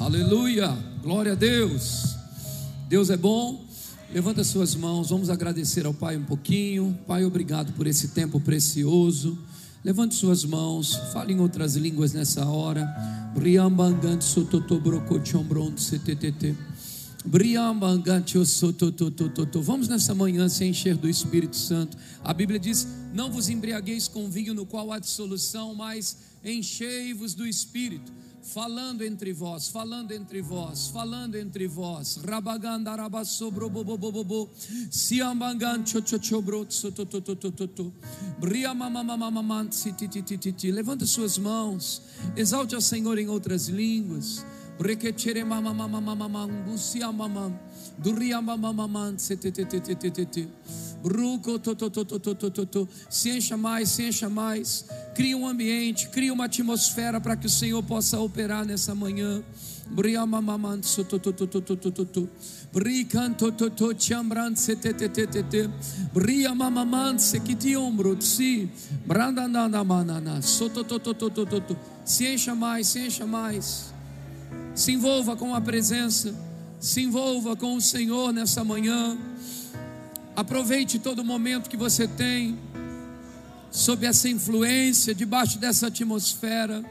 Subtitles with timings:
[0.00, 0.68] Aleluia,
[1.02, 2.14] glória a Deus.
[2.88, 3.66] Deus é bom.
[4.14, 6.96] Levanta suas mãos, vamos agradecer ao Pai um pouquinho.
[7.04, 9.36] Pai, obrigado por esse tempo precioso.
[9.84, 12.86] Levante suas mãos, fale em outras línguas nessa hora.
[19.60, 21.96] Vamos nessa manhã se encher do Espírito Santo.
[22.22, 27.44] A Bíblia diz: Não vos embriagueis com vinho no qual há dissolução, mas enchei-vos do
[27.44, 28.12] Espírito
[28.42, 32.16] falando entre vós, falando entre vós, falando entre vós.
[32.16, 34.50] Rabaganda rabasobro bobobobo.
[34.90, 37.92] Siambangan chochochobro tsotototototo.
[38.38, 40.70] Bria mamamamamamant sititititi.
[40.70, 42.02] Levanta suas mãos.
[42.36, 44.44] Exalte ao Senhor em outras línguas.
[44.78, 46.76] Brequechere mamamamamamamam.
[46.76, 47.58] Siamamam.
[53.08, 54.84] Se encha mais, se encha mais.
[55.14, 59.42] Cria um ambiente, cria uma atmosfera para que o Senhor possa operar nessa manhã.
[72.04, 73.94] Se encha mais, se encha mais.
[74.74, 76.47] Se envolva com a presença.
[76.80, 79.18] Se envolva com o Senhor nessa manhã.
[80.36, 82.56] Aproveite todo momento que você tem
[83.70, 86.84] sob essa influência, debaixo dessa atmosfera.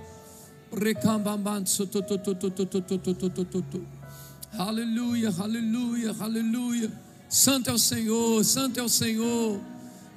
[4.57, 6.91] Aleluia, aleluia, aleluia.
[7.29, 9.61] Santo é o Senhor, Santo é o Senhor.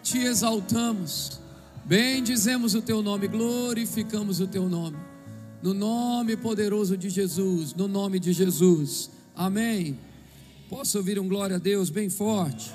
[0.03, 1.41] Te exaltamos,
[1.85, 4.97] bendizemos o teu nome, glorificamos o teu nome.
[5.63, 9.11] No nome poderoso de Jesus, no nome de Jesus.
[9.35, 9.99] Amém.
[10.69, 12.71] Posso ouvir um glória a Deus bem forte?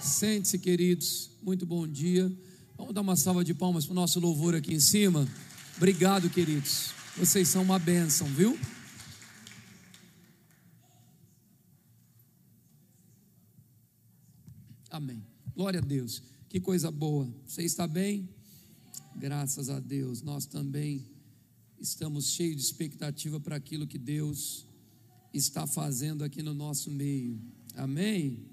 [0.00, 1.30] Sente-se, queridos.
[1.42, 2.32] Muito bom dia.
[2.76, 5.28] Vamos dar uma salva de palmas para o nosso louvor aqui em cima.
[5.76, 6.90] Obrigado, queridos.
[7.16, 8.58] Vocês são uma bênção, viu?
[14.90, 15.24] Amém.
[15.54, 16.22] Glória a Deus.
[16.48, 17.28] Que coisa boa.
[17.46, 18.28] Você está bem?
[19.16, 20.22] Graças a Deus.
[20.22, 21.06] Nós também
[21.80, 24.66] estamos cheios de expectativa para aquilo que Deus
[25.32, 27.40] está fazendo aqui no nosso meio.
[27.74, 28.46] Amém.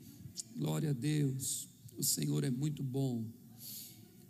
[0.56, 1.68] Glória a Deus,
[1.98, 3.26] o Senhor é muito bom.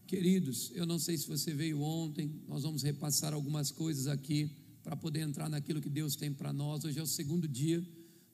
[0.07, 4.49] Queridos, eu não sei se você veio ontem, nós vamos repassar algumas coisas aqui
[4.83, 6.83] para poder entrar naquilo que Deus tem para nós.
[6.83, 7.85] Hoje é o segundo dia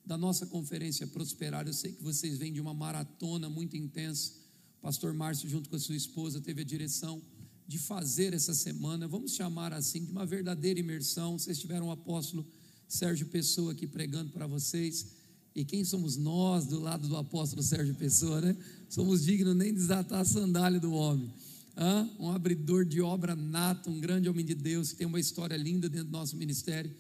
[0.06, 1.68] da nossa conferência Prosperar.
[1.68, 4.32] Eu sei que vocês vêm de uma maratona muito intensa.
[4.80, 7.22] O pastor Márcio, junto com a sua esposa, teve a direção
[7.68, 11.38] de fazer essa semana, vamos chamar assim, de uma verdadeira imersão.
[11.38, 12.46] Vocês tiveram o apóstolo
[12.88, 15.08] Sérgio Pessoa aqui pregando para vocês.
[15.56, 18.56] E quem somos nós do lado do apóstolo Sérgio Pessoa, né?
[18.90, 21.32] Somos dignos nem de desatar a sandália do homem.
[21.78, 22.10] Hã?
[22.20, 25.90] Um abridor de obra nato, um grande homem de Deus que tem uma história linda
[25.90, 26.92] dentro do nosso ministério.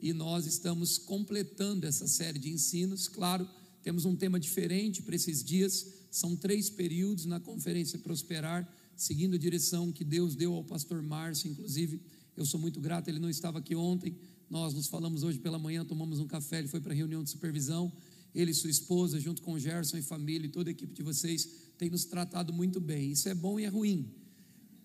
[0.00, 3.06] E nós estamos completando essa série de ensinos.
[3.06, 3.48] Claro,
[3.82, 5.86] temos um tema diferente para esses dias.
[6.10, 11.50] São três períodos na Conferência Prosperar, seguindo a direção que Deus deu ao pastor Márcio.
[11.50, 12.00] Inclusive,
[12.36, 14.16] eu sou muito grato, ele não estava aqui ontem,
[14.50, 17.30] nós nos falamos hoje pela manhã, tomamos um café, ele foi para a reunião de
[17.30, 17.92] supervisão.
[18.34, 21.02] Ele e sua esposa, junto com o Gerson e família e toda a equipe de
[21.02, 23.12] vocês, tem nos tratado muito bem.
[23.12, 24.12] Isso é bom e é ruim.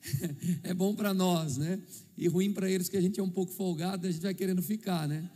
[0.63, 1.81] é bom para nós, né?
[2.15, 4.61] E ruim para eles que a gente é um pouco folgado, a gente vai querendo
[4.61, 5.29] ficar, né?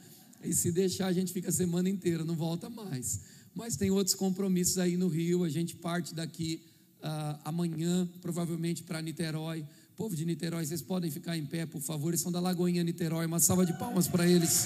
[0.44, 3.22] E se deixar, a gente fica a semana inteira, não volta mais.
[3.54, 6.62] Mas tem outros compromissos aí no Rio, a gente parte daqui
[7.00, 9.66] uh, amanhã, provavelmente para Niterói
[10.00, 12.12] Povo de Niterói, vocês podem ficar em pé, por favor.
[12.12, 13.26] Eles são da Lagoinha Niterói.
[13.26, 14.66] Uma salva de palmas para eles.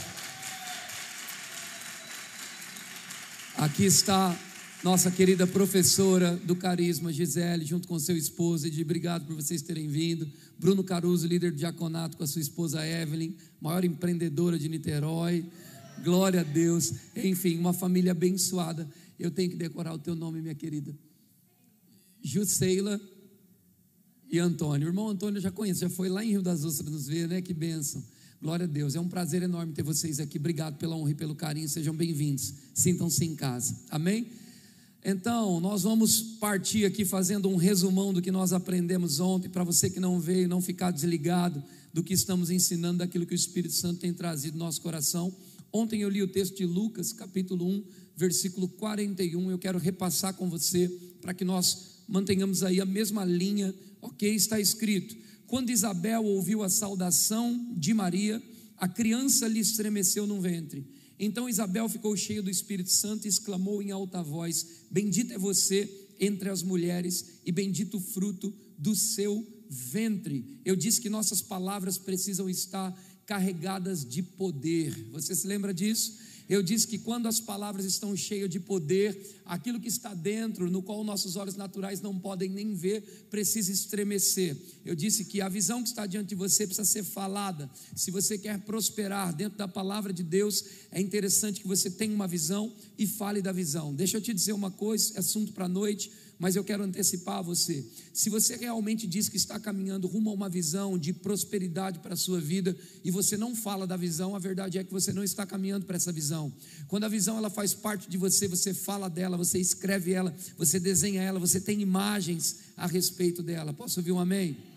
[3.57, 4.39] Aqui está
[4.83, 8.67] nossa querida professora do Carisma, Gisele, junto com seu esposo.
[8.67, 10.31] E de obrigado por vocês terem vindo.
[10.59, 15.43] Bruno Caruso, líder de diaconato, com a sua esposa Evelyn, maior empreendedora de Niterói.
[16.03, 16.93] Glória a Deus.
[17.15, 18.87] Enfim, uma família abençoada.
[19.17, 20.95] Eu tenho que decorar o teu nome, minha querida.
[22.21, 23.01] Jusceila
[24.33, 24.87] e Antônio.
[24.87, 27.39] O irmão Antônio já conhece, já foi lá em Rio das Ostras nos ver, né?
[27.39, 28.03] Que bênção.
[28.41, 28.95] Glória a Deus.
[28.95, 30.39] É um prazer enorme ter vocês aqui.
[30.39, 31.69] Obrigado pela honra e pelo carinho.
[31.69, 32.51] Sejam bem-vindos.
[32.73, 33.75] Sintam-se em casa.
[33.91, 34.25] Amém?
[35.05, 39.87] Então, nós vamos partir aqui fazendo um resumão do que nós aprendemos ontem, para você
[39.87, 41.63] que não veio, não ficar desligado
[41.93, 45.31] do que estamos ensinando, daquilo que o Espírito Santo tem trazido no nosso coração.
[45.71, 47.83] Ontem eu li o texto de Lucas, capítulo 1,
[48.17, 49.51] versículo 41.
[49.51, 50.89] Eu quero repassar com você
[51.21, 53.73] para que nós mantenhamos aí a mesma linha
[54.03, 55.15] Ok, está escrito:
[55.47, 58.43] quando Isabel ouviu a saudação de Maria,
[58.77, 60.85] a criança lhe estremeceu no ventre.
[61.17, 65.89] Então Isabel ficou cheia do Espírito Santo e exclamou em alta voz: Bendita é você
[66.19, 70.59] entre as mulheres, e bendito o fruto do seu ventre.
[70.65, 72.93] Eu disse que nossas palavras precisam estar
[73.25, 75.07] carregadas de poder.
[75.11, 76.17] Você se lembra disso?
[76.49, 80.81] Eu disse que quando as palavras estão cheias de poder, aquilo que está dentro, no
[80.81, 84.57] qual nossos olhos naturais não podem nem ver, precisa estremecer.
[84.85, 87.69] Eu disse que a visão que está diante de você precisa ser falada.
[87.95, 92.27] Se você quer prosperar dentro da palavra de Deus, é interessante que você tenha uma
[92.27, 93.93] visão e fale da visão.
[93.93, 97.85] Deixa eu te dizer uma coisa, assunto para a noite mas eu quero antecipar você.
[98.13, 102.17] Se você realmente diz que está caminhando rumo a uma visão de prosperidade para a
[102.17, 105.45] sua vida e você não fala da visão, a verdade é que você não está
[105.45, 106.51] caminhando para essa visão.
[106.87, 110.79] Quando a visão ela faz parte de você, você fala dela, você escreve ela, você
[110.79, 113.73] desenha ela, você tem imagens a respeito dela.
[113.73, 114.72] Posso ouvir um amém?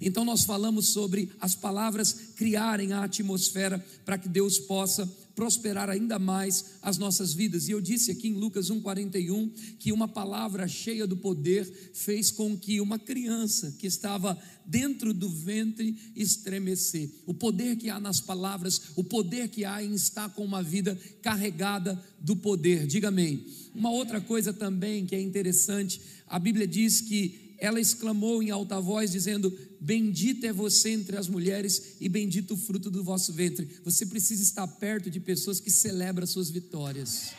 [0.00, 5.06] Então nós falamos sobre as palavras criarem a atmosfera para que Deus possa
[5.36, 7.68] prosperar ainda mais as nossas vidas.
[7.68, 12.56] E eu disse aqui em Lucas 1:41 que uma palavra cheia do poder fez com
[12.56, 17.10] que uma criança que estava dentro do ventre estremecer.
[17.26, 20.98] O poder que há nas palavras, o poder que há em estar com uma vida
[21.20, 22.86] carregada do poder.
[22.86, 23.46] Diga amém.
[23.74, 28.80] Uma outra coisa também que é interessante, a Bíblia diz que ela exclamou em alta
[28.80, 33.68] voz, dizendo: Bendita é você entre as mulheres e bendito o fruto do vosso ventre.
[33.84, 37.32] Você precisa estar perto de pessoas que celebram suas vitórias.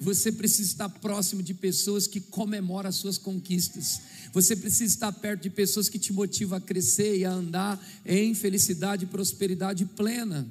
[0.00, 4.00] Você precisa estar próximo de pessoas que comemoram as suas conquistas.
[4.32, 8.34] Você precisa estar perto de pessoas que te motivam a crescer e a andar em
[8.34, 10.48] felicidade e prosperidade plena.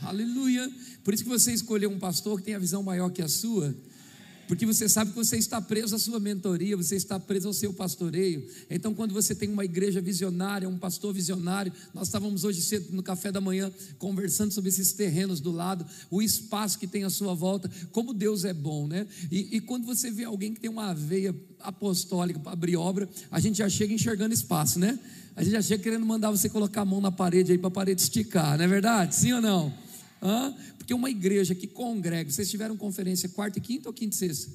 [0.00, 0.70] Aleluia.
[1.02, 3.74] Por isso que você escolheu um pastor que tem a visão maior que a sua
[4.48, 7.70] porque você sabe que você está preso à sua mentoria, você está preso ao seu
[7.70, 8.48] pastoreio.
[8.70, 13.02] Então, quando você tem uma igreja visionária, um pastor visionário, nós estávamos hoje cedo no
[13.02, 17.34] café da manhã conversando sobre esses terrenos do lado, o espaço que tem à sua
[17.34, 19.06] volta, como Deus é bom, né?
[19.30, 23.38] E, e quando você vê alguém que tem uma veia apostólica para abrir obra, a
[23.38, 24.98] gente já chega enxergando espaço, né?
[25.36, 27.70] A gente já chega querendo mandar você colocar a mão na parede aí para a
[27.70, 29.14] parede esticar, não é verdade?
[29.14, 29.72] Sim ou não?
[30.22, 30.54] Hã?
[30.88, 34.50] Porque uma igreja que congrega, vocês tiveram conferência quarta e quinta ou quinta e sexta?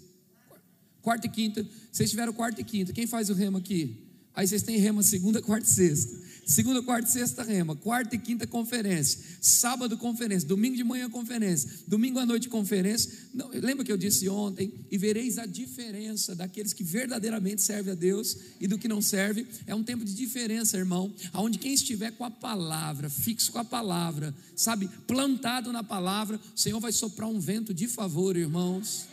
[0.99, 4.07] Quarta e quinta, vocês tiveram quarta e quinta, quem faz o remo aqui?
[4.33, 6.19] Aí vocês têm rema segunda, quarta e sexta.
[6.45, 7.75] Segunda, quarta e sexta rema.
[7.75, 9.19] Quarta e quinta conferência.
[9.39, 10.47] Sábado conferência.
[10.47, 11.69] Domingo de manhã conferência.
[11.87, 13.11] Domingo à noite conferência.
[13.33, 14.73] Não, lembra que eu disse ontem?
[14.91, 19.47] E vereis a diferença daqueles que verdadeiramente servem a Deus e do que não serve.
[19.65, 21.13] É um tempo de diferença, irmão.
[21.31, 26.59] Aonde quem estiver com a palavra, fixo com a palavra, sabe, plantado na palavra, o
[26.59, 29.05] Senhor vai soprar um vento de favor, irmãos.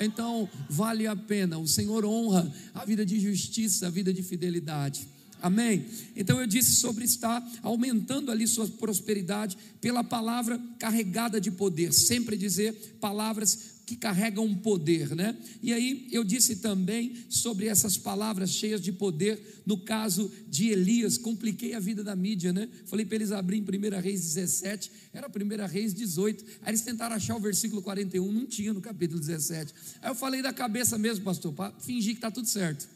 [0.00, 1.58] Então, vale a pena.
[1.58, 5.13] O Senhor honra a vida de justiça, a vida de fidelidade.
[5.44, 5.84] Amém?
[6.16, 12.34] Então eu disse sobre estar aumentando ali sua prosperidade pela palavra carregada de poder, sempre
[12.34, 15.36] dizer palavras que carregam poder, né?
[15.62, 21.18] E aí eu disse também sobre essas palavras cheias de poder, no caso de Elias,
[21.18, 22.66] compliquei a vida da mídia, né?
[22.86, 26.42] Falei para eles abrir em 1 Reis 17, era 1 Reis 18.
[26.62, 29.74] Aí eles tentaram achar o versículo 41, não tinha no capítulo 17.
[30.00, 32.94] Aí eu falei da cabeça mesmo, pastor, para fingir que está tudo certo.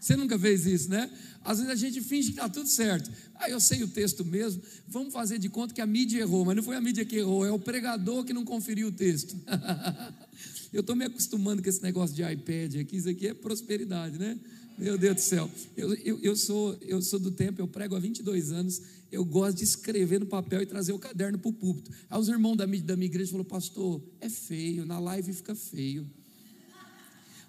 [0.00, 1.10] Você nunca fez isso, né?
[1.44, 3.10] Às vezes a gente finge que está tudo certo.
[3.36, 6.56] Aí eu sei o texto mesmo, vamos fazer de conta que a mídia errou, mas
[6.56, 9.36] não foi a mídia que errou, é o pregador que não conferiu o texto.
[10.72, 14.38] eu estou me acostumando com esse negócio de iPad aqui, isso aqui é prosperidade, né?
[14.76, 17.98] Meu Deus do céu, eu, eu, eu, sou, eu sou do tempo, eu prego há
[17.98, 18.80] 22 anos,
[19.10, 21.90] eu gosto de escrever no papel e trazer o caderno para o púlpito.
[22.08, 26.08] Aí os irmãos da, da minha igreja falaram, pastor, é feio, na live fica feio.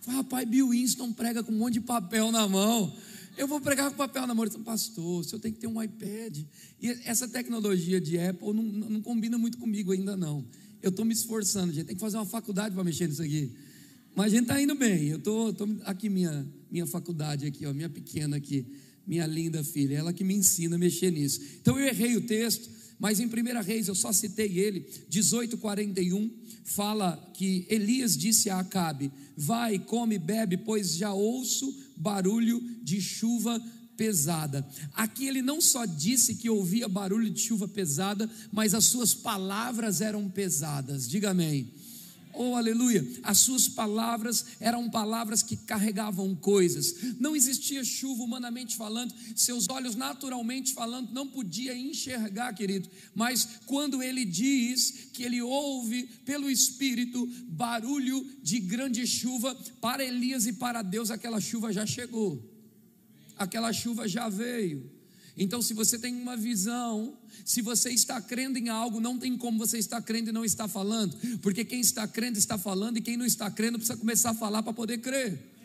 [0.01, 2.95] Falei, rapaz, Bill Winston prega com um monte de papel na mão.
[3.37, 4.43] Eu vou pregar com papel na mão.
[4.43, 6.39] Ele falou, pastor, o senhor tem que ter um iPad.
[6.81, 10.45] E essa tecnologia de Apple não, não combina muito comigo ainda não.
[10.81, 11.85] Eu estou me esforçando, gente.
[11.85, 13.51] Tem que fazer uma faculdade para mexer nisso aqui.
[14.15, 15.07] Mas a gente está indo bem.
[15.07, 18.65] Eu estou aqui minha minha faculdade aqui, ó, minha pequena aqui,
[19.05, 21.41] minha linda filha, ela que me ensina a mexer nisso.
[21.61, 26.29] Então eu errei o texto, mas em 1 Reis eu só citei ele, 18:41
[26.63, 33.59] fala que Elias disse a Acabe: Vai, come, bebe, pois já ouço barulho de chuva
[33.95, 34.65] pesada.
[34.93, 39.99] Aqui ele não só disse que ouvia barulho de chuva pesada, mas as suas palavras
[39.99, 41.07] eram pesadas.
[41.07, 41.73] Diga amém.
[42.33, 43.05] Oh, aleluia!
[43.23, 47.15] As suas palavras eram palavras que carregavam coisas.
[47.19, 52.89] Não existia chuva humanamente falando, seus olhos naturalmente falando não podia enxergar, querido.
[53.15, 60.45] Mas quando ele diz que ele ouve pelo espírito barulho de grande chuva, para Elias
[60.45, 62.41] e para Deus aquela chuva já chegou.
[63.35, 64.98] Aquela chuva já veio.
[65.39, 69.57] Então, se você tem uma visão, se você está crendo em algo, não tem como
[69.57, 73.15] você estar crendo e não estar falando, porque quem está crendo está falando e quem
[73.15, 75.58] não está crendo precisa começar a falar para poder crer.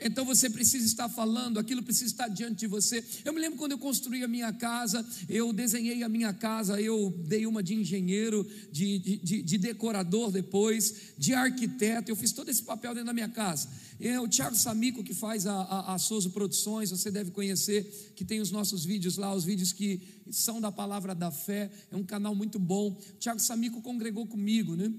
[0.00, 3.04] Então você precisa estar falando, aquilo precisa estar diante de você.
[3.24, 7.10] Eu me lembro quando eu construí a minha casa, eu desenhei a minha casa, eu
[7.26, 12.62] dei uma de engenheiro, de, de, de decorador depois, de arquiteto, eu fiz todo esse
[12.62, 13.68] papel dentro da minha casa.
[14.00, 18.24] É o Thiago Samico que faz a, a, a Souza Produções, você deve conhecer, que
[18.24, 22.04] tem os nossos vídeos lá, os vídeos que são da palavra da fé, é um
[22.04, 22.90] canal muito bom.
[22.90, 24.92] O Thiago Samico congregou comigo, né?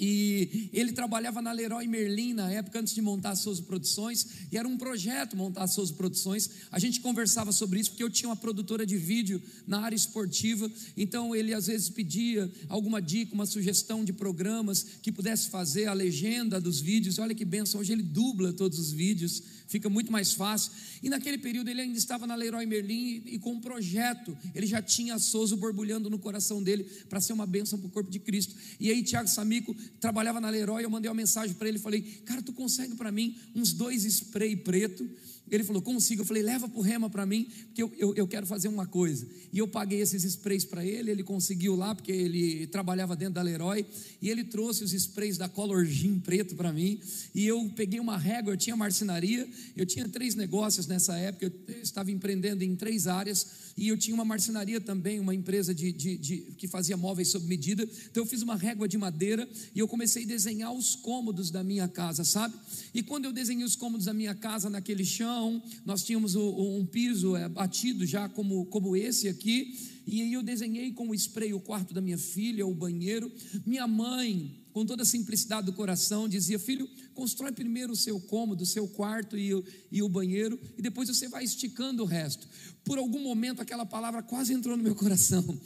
[0.00, 4.56] E ele trabalhava na Leroy Merlin na época, antes de montar as suas produções, e
[4.56, 6.48] era um projeto montar as suas produções.
[6.72, 10.70] A gente conversava sobre isso, porque eu tinha uma produtora de vídeo na área esportiva,
[10.96, 15.92] então ele às vezes pedia alguma dica, uma sugestão de programas que pudesse fazer a
[15.92, 17.18] legenda dos vídeos.
[17.18, 20.72] Olha que benção, hoje ele dubla todos os vídeos fica muito mais fácil.
[21.00, 24.66] E naquele período ele ainda estava na Leroy Merlin e, e com um projeto, ele
[24.66, 25.18] já tinha a
[25.56, 28.54] borbulhando no coração dele para ser uma bênção para o corpo de Cristo.
[28.80, 32.42] E aí Tiago Samico trabalhava na Leroy, eu mandei uma mensagem para ele, falei, cara,
[32.42, 35.08] tu consegue para mim uns dois spray preto?
[35.50, 36.22] Ele falou, consigo.
[36.22, 38.86] Eu falei, leva para o Rema para mim, porque eu, eu, eu, quero fazer uma
[38.86, 39.26] coisa.
[39.52, 43.42] E eu paguei esses sprays para ele, ele conseguiu lá, porque ele trabalhava dentro da
[43.42, 43.84] Leroy,
[44.20, 47.00] e ele trouxe os sprays da Color Gin preto para mim.
[47.34, 51.82] E eu peguei uma régua, eu tinha marcenaria, eu tinha três negócios nessa época, eu
[51.82, 56.16] estava empreendendo em três áreas e eu tinha uma marcenaria também, uma empresa de, de,
[56.16, 57.88] de, que fazia móveis sob medida.
[58.10, 61.64] Então eu fiz uma régua de madeira e eu comecei a desenhar os cômodos da
[61.64, 62.54] minha casa, sabe?
[62.92, 65.39] E quando eu desenhei os cômodos da minha casa naquele chão,
[65.84, 69.78] nós tínhamos um piso é, batido já como, como esse aqui.
[70.06, 73.30] E aí eu desenhei com o spray o quarto da minha filha, o banheiro.
[73.64, 78.62] Minha mãe, com toda a simplicidade do coração, dizia: Filho, constrói primeiro o seu cômodo,
[78.62, 79.50] o seu quarto e
[79.90, 82.48] e o banheiro, e depois você vai esticando o resto.
[82.84, 85.58] Por algum momento aquela palavra quase entrou no meu coração.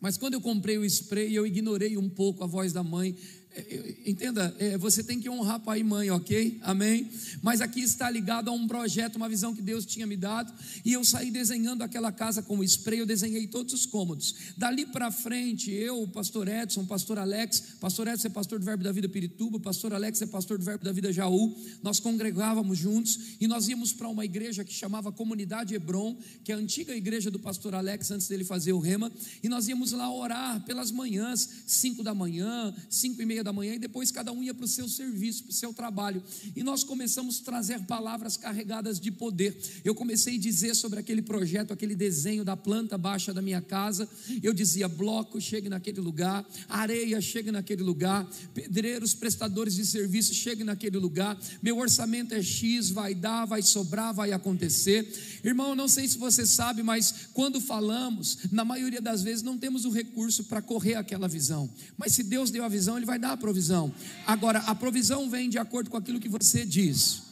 [0.00, 3.14] Mas quando eu comprei o spray, eu ignorei um pouco a voz da mãe.
[3.52, 6.60] É, entenda, é, você tem que honrar pai e mãe, ok?
[6.62, 7.10] Amém?
[7.42, 10.52] Mas aqui está ligado a um projeto, uma visão que Deus tinha me dado,
[10.84, 14.36] e eu saí desenhando aquela casa com spray, eu desenhei todos os cômodos.
[14.56, 18.64] Dali para frente, eu, o pastor Edson, o pastor Alex, pastor Edson é pastor do
[18.64, 22.78] Verbo da Vida Pirituba, pastor Alex é pastor do Verbo da Vida Jaú, nós congregávamos
[22.78, 26.94] juntos e nós íamos para uma igreja que chamava Comunidade Hebron, que é a antiga
[26.94, 29.10] igreja do pastor Alex antes dele fazer o rema,
[29.42, 33.52] e nós íamos lá orar pelas manhãs, cinco da manhã, cinco e meia meia da
[33.52, 36.22] manhã e depois cada um ia para o seu serviço, para o seu trabalho.
[36.54, 39.56] E nós começamos a trazer palavras carregadas de poder.
[39.84, 44.08] Eu comecei a dizer sobre aquele projeto, aquele desenho da planta baixa da minha casa.
[44.42, 50.62] Eu dizia: bloco, chegue naquele lugar, areia, chegue naquele lugar, pedreiros, prestadores de serviço, chegue
[50.62, 51.38] naquele lugar.
[51.62, 55.40] Meu orçamento é X, vai dar, vai sobrar, vai acontecer.
[55.42, 59.84] Irmão, não sei se você sabe, mas quando falamos, na maioria das vezes não temos
[59.84, 61.70] o recurso para correr aquela visão.
[61.96, 63.92] Mas se Deus deu a visão, Ele vai dar a provisão.
[64.26, 67.29] Agora, a provisão vem de acordo com aquilo que você diz.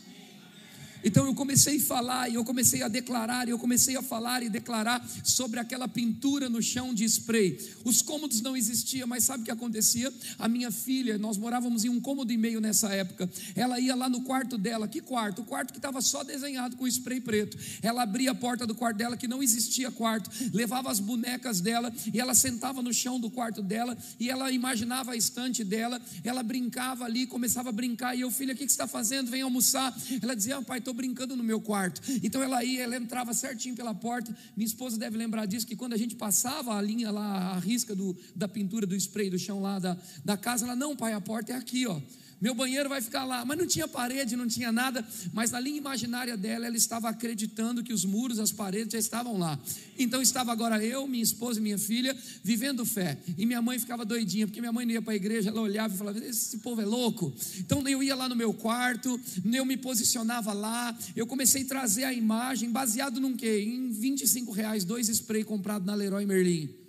[1.04, 4.42] Então eu comecei a falar, e eu comecei a declarar, e eu comecei a falar
[4.42, 7.58] e declarar sobre aquela pintura no chão de spray.
[7.84, 10.12] Os cômodos não existiam, mas sabe o que acontecia?
[10.38, 13.30] A minha filha, nós morávamos em um cômodo e meio nessa época.
[13.54, 15.42] Ela ia lá no quarto dela, que quarto?
[15.42, 17.56] O quarto que estava só desenhado com spray preto.
[17.82, 21.92] Ela abria a porta do quarto dela, que não existia quarto, levava as bonecas dela
[22.12, 26.00] e ela sentava no chão do quarto dela e ela imaginava a estante dela.
[26.24, 28.16] Ela brincava ali, começava a brincar.
[28.16, 29.30] E eu, filha, o que você está fazendo?
[29.30, 29.96] Vem almoçar.
[30.22, 32.00] Ela dizia, ah, pai, estou brincando no meu quarto.
[32.22, 34.34] Então ela ia, ela entrava certinho pela porta.
[34.56, 37.94] Minha esposa deve lembrar disso, que quando a gente passava a linha lá, a risca
[37.94, 41.20] do, da pintura do spray do chão lá da, da casa, ela, não, pai, a
[41.20, 42.00] porta é aqui, ó
[42.40, 43.44] meu banheiro vai ficar lá.
[43.44, 47.82] Mas não tinha parede, não tinha nada, mas na linha imaginária dela, ela estava acreditando
[47.82, 49.58] que os muros, as paredes já estavam lá.
[49.98, 53.18] Então estava agora eu, minha esposa e minha filha vivendo fé.
[53.36, 55.94] E minha mãe ficava doidinha, porque minha mãe não ia para a igreja, ela olhava
[55.94, 57.32] e falava: Esse povo é louco.
[57.58, 59.20] Então eu ia lá no meu quarto,
[59.52, 63.60] eu me posicionava lá, eu comecei a trazer a imagem, baseado num quê?
[63.66, 66.87] Em 25 reais, dois spray comprados na Leroy Merlin.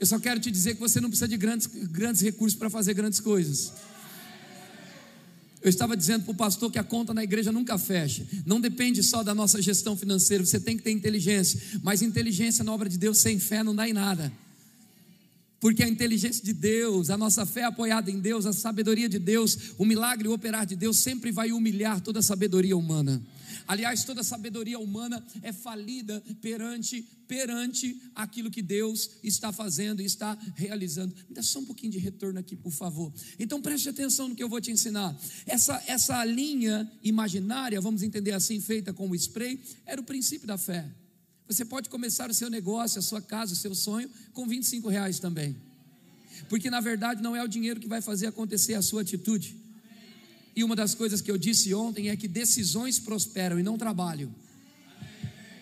[0.00, 2.94] Eu só quero te dizer que você não precisa de grandes, grandes recursos para fazer
[2.94, 3.72] grandes coisas.
[5.60, 8.24] Eu estava dizendo para o pastor que a conta na igreja nunca fecha.
[8.46, 10.44] Não depende só da nossa gestão financeira.
[10.44, 11.60] Você tem que ter inteligência.
[11.82, 14.32] Mas inteligência na obra de Deus sem fé não dá em nada.
[15.60, 19.72] Porque a inteligência de Deus, a nossa fé apoiada em Deus, a sabedoria de Deus,
[19.76, 23.20] o milagre o operar de Deus sempre vai humilhar toda a sabedoria humana.
[23.66, 30.36] Aliás, toda sabedoria humana é falida perante perante aquilo que Deus está fazendo e está
[30.56, 31.14] realizando.
[31.28, 33.12] Me dá só um pouquinho de retorno aqui, por favor.
[33.38, 35.14] Então preste atenção no que eu vou te ensinar.
[35.46, 40.56] Essa essa linha imaginária, vamos entender assim, feita com o spray, era o princípio da
[40.56, 40.88] fé.
[41.46, 45.18] Você pode começar o seu negócio, a sua casa, o seu sonho com 25 reais
[45.18, 45.56] também.
[46.48, 49.54] Porque na verdade não é o dinheiro que vai fazer acontecer a sua atitude.
[50.56, 54.34] E uma das coisas que eu disse ontem é que decisões prosperam e não trabalho.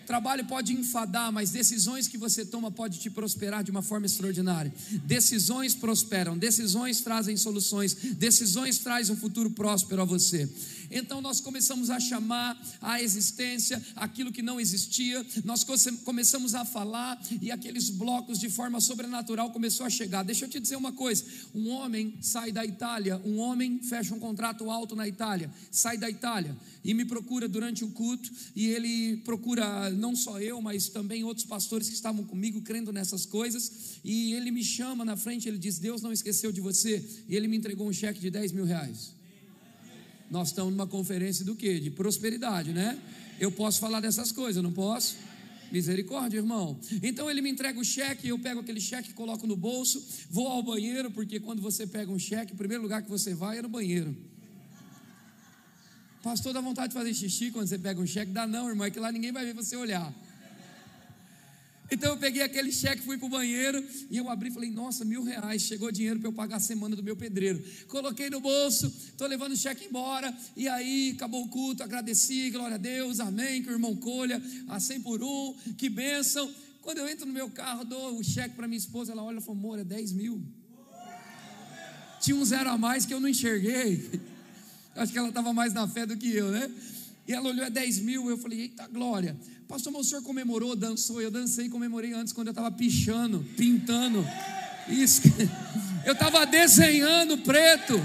[0.07, 4.73] Trabalho pode enfadar, mas decisões que você toma pode te prosperar de uma forma extraordinária.
[5.03, 10.49] Decisões prosperam, decisões trazem soluções, decisões trazem um futuro próspero a você.
[10.89, 15.65] Então nós começamos a chamar à existência aquilo que não existia, nós
[16.03, 20.23] começamos a falar e aqueles blocos de forma sobrenatural começou a chegar.
[20.23, 24.19] Deixa eu te dizer uma coisa: um homem sai da Itália, um homem fecha um
[24.19, 29.17] contrato alto na Itália, sai da Itália e me procura durante o culto e ele
[29.17, 34.33] procura não só eu, mas também outros pastores que estavam comigo crendo nessas coisas e
[34.33, 37.57] ele me chama na frente, ele diz: Deus não esqueceu de você e ele me
[37.57, 39.16] entregou um cheque de 10 mil reais.
[40.29, 41.79] Nós estamos numa conferência do que?
[41.79, 42.99] De prosperidade, né?
[43.39, 45.15] Eu posso falar dessas coisas, não posso?
[45.71, 46.79] Misericórdia, irmão.
[47.03, 50.63] Então ele me entrega o cheque, eu pego aquele cheque, coloco no bolso, vou ao
[50.63, 53.69] banheiro, porque quando você pega um cheque, o primeiro lugar que você vai é no
[53.69, 54.15] banheiro.
[56.23, 58.31] Pastor, dá vontade de fazer xixi quando você pega um cheque?
[58.31, 60.13] Dá não, irmão, é que lá ninguém vai ver você olhar.
[61.89, 65.05] Então eu peguei aquele cheque, fui para o banheiro e eu abri e falei: Nossa,
[65.05, 67.63] mil reais, chegou dinheiro para eu pagar a semana do meu pedreiro.
[67.87, 70.35] Coloquei no bolso, estou levando o cheque embora.
[70.55, 73.63] E aí acabou o culto, agradeci, glória a Deus, amém.
[73.63, 76.53] Que o irmão colha a 100 por um, que bênção.
[76.81, 79.41] Quando eu entro no meu carro, dou o cheque para minha esposa, ela olha e
[79.41, 80.43] fala: Amor, é 10 mil.
[82.19, 84.09] Tinha um zero a mais que eu não enxerguei.
[84.95, 86.69] Acho que ela estava mais na fé do que eu, né?
[87.27, 88.29] E ela olhou, é 10 mil.
[88.29, 89.37] Eu falei: Eita glória.
[89.67, 91.21] Pastor, mas o senhor comemorou, dançou.
[91.21, 94.25] Eu dancei e comemorei antes, quando eu estava pichando, pintando.
[94.87, 95.21] Isso.
[96.05, 97.95] Eu estava desenhando preto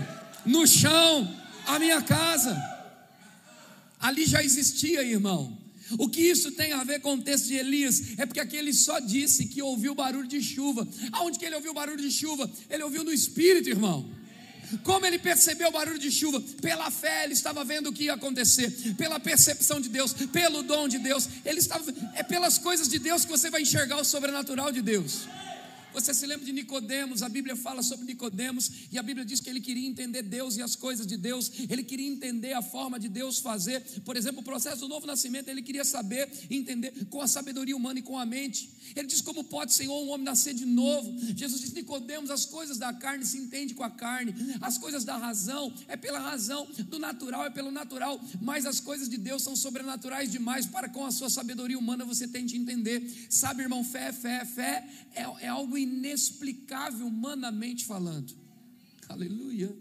[0.45, 1.33] no chão
[1.65, 2.61] a minha casa.
[4.01, 5.57] Ali já existia, irmão.
[5.99, 8.19] O que isso tem a ver com o texto de Elias?
[8.19, 10.89] É porque aqui ele só disse que ouviu barulho de chuva.
[11.13, 12.51] Aonde que ele ouviu barulho de chuva?
[12.69, 14.11] Ele ouviu no espírito, irmão.
[14.79, 16.41] Como ele percebeu o barulho de chuva?
[16.61, 20.89] Pela fé, ele estava vendo o que ia acontecer, pela percepção de Deus, pelo dom
[20.89, 21.29] de Deus.
[21.45, 25.27] Ele estava é pelas coisas de Deus que você vai enxergar o sobrenatural de Deus.
[25.93, 27.23] Você se lembra de Nicodemos?
[27.23, 30.63] A Bíblia fala sobre Nicodemos e a Bíblia diz que ele queria entender Deus e
[30.63, 31.51] as coisas de Deus.
[31.69, 33.81] Ele queria entender a forma de Deus fazer.
[34.05, 37.99] Por exemplo, o processo do novo nascimento, ele queria saber, entender com a sabedoria humana
[37.99, 38.71] e com a mente.
[38.97, 41.15] Ele diz como pode, Senhor, um homem nascer de novo.
[41.37, 45.17] Jesus diz: Nicodemos, as coisas da carne se entende com a carne, as coisas da
[45.17, 49.55] razão é pela razão, do natural é pelo natural, mas as coisas de Deus são
[49.55, 53.03] sobrenaturais demais para com a sua sabedoria humana você tente entender.
[53.29, 58.35] Sabe, irmão, fé, fé, fé é, é algo inexplicável humanamente falando.
[59.09, 59.77] Aleluia.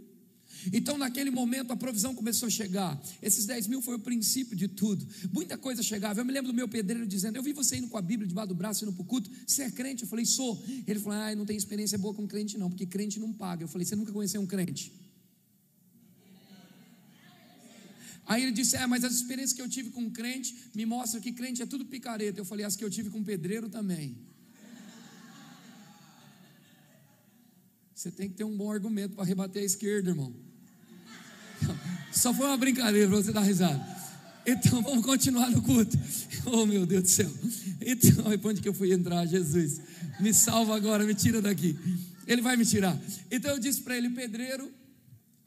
[0.72, 3.02] Então, naquele momento, a provisão começou a chegar.
[3.22, 5.08] Esses 10 mil foi o princípio de tudo.
[5.32, 6.20] Muita coisa chegava.
[6.20, 8.50] Eu me lembro do meu pedreiro dizendo: Eu vi você indo com a Bíblia debaixo
[8.50, 9.30] do braço, indo para o culto.
[9.46, 10.04] Você é crente?
[10.04, 10.64] Eu falei: Sou.
[10.86, 13.64] Ele falou: Ah, não tem experiência boa com crente, não, porque crente não paga.
[13.64, 14.92] Eu falei: Você nunca conheceu um crente?
[18.26, 21.32] Aí ele disse: É, mas as experiências que eu tive com crente me mostram que
[21.32, 22.40] crente é tudo picareta.
[22.40, 24.31] Eu falei: As que eu tive com pedreiro também.
[28.02, 30.34] Você tem que ter um bom argumento para rebater a esquerda, irmão.
[32.12, 33.80] Só foi uma brincadeira para você dar risada.
[34.44, 35.96] Então vamos continuar no culto.
[36.48, 37.32] Oh meu Deus do céu.
[37.80, 39.80] Então, onde que eu fui entrar, Jesus?
[40.20, 41.78] Me salva agora, me tira daqui.
[42.26, 43.00] Ele vai me tirar.
[43.30, 44.74] Então eu disse para ele, pedreiro,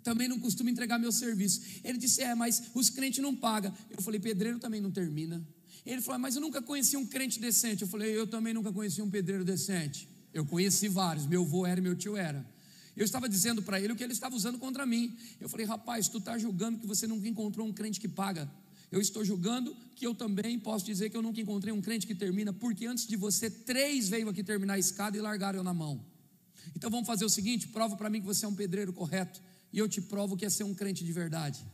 [0.04, 1.60] também não costuma entregar meu serviço.
[1.82, 3.74] Ele disse: É, mas os crentes não pagam.
[3.90, 5.44] Eu falei: Pedreiro também não termina.
[5.84, 7.82] Ele falou: Mas eu nunca conheci um crente decente.
[7.82, 10.13] Eu falei: Eu também nunca conheci um pedreiro decente.
[10.34, 12.44] Eu conheci vários, meu avô era e meu tio era.
[12.96, 15.16] Eu estava dizendo para ele o que ele estava usando contra mim.
[15.40, 18.50] Eu falei, rapaz, tu está julgando que você nunca encontrou um crente que paga.
[18.90, 22.14] Eu estou julgando que eu também posso dizer que eu nunca encontrei um crente que
[22.14, 25.74] termina, porque antes de você, três veio aqui terminar a escada e largaram eu na
[25.74, 26.04] mão.
[26.76, 29.40] Então vamos fazer o seguinte: prova para mim que você é um pedreiro correto,
[29.72, 31.64] e eu te provo que é ser um crente de verdade.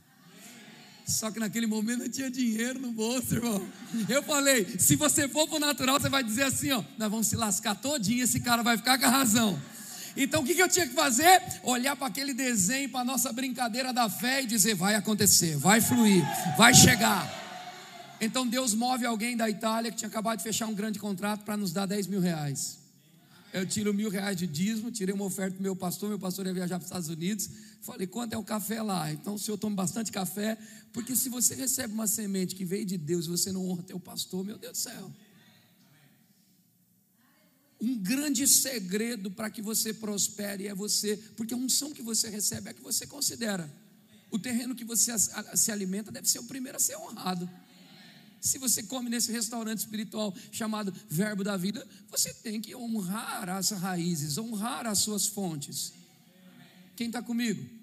[1.11, 3.63] Só que naquele momento eu tinha dinheiro no bolso, irmão.
[4.09, 7.27] Eu falei: se você for para o natural, você vai dizer assim: ó, nós vamos
[7.27, 9.61] se lascar todinho, esse cara vai ficar com a razão.
[10.17, 11.43] Então o que, eu tinha que fazer?
[11.63, 15.81] Olhar para aquele desenho, para a nossa brincadeira da fé e dizer: vai acontecer, vai
[15.81, 16.25] fluir,
[16.57, 17.39] vai chegar.
[18.21, 21.57] Então Deus move alguém da Itália que tinha acabado de fechar um grande contrato para
[21.57, 22.80] nos dar 10 mil reais.
[23.53, 26.55] Eu tiro mil reais de dízimo, tirei uma oferta do meu pastor, meu pastor ia
[26.55, 27.51] viajar para os Estados Unidos.
[27.81, 29.11] Falei, quanto é o café lá?
[29.11, 30.57] Então o senhor toma bastante café,
[30.93, 33.99] porque se você recebe uma semente que veio de Deus e você não honra teu
[33.99, 35.13] pastor, meu Deus do céu.
[37.81, 42.69] Um grande segredo para que você prospere é você, porque a unção que você recebe
[42.69, 43.69] é a que você considera.
[44.31, 45.13] O terreno que você
[45.55, 47.51] se alimenta deve ser o primeiro a ser honrado.
[48.41, 53.71] Se você come nesse restaurante espiritual chamado Verbo da Vida, você tem que honrar as
[53.71, 55.93] raízes, honrar as suas fontes.
[56.97, 57.81] Quem está comigo?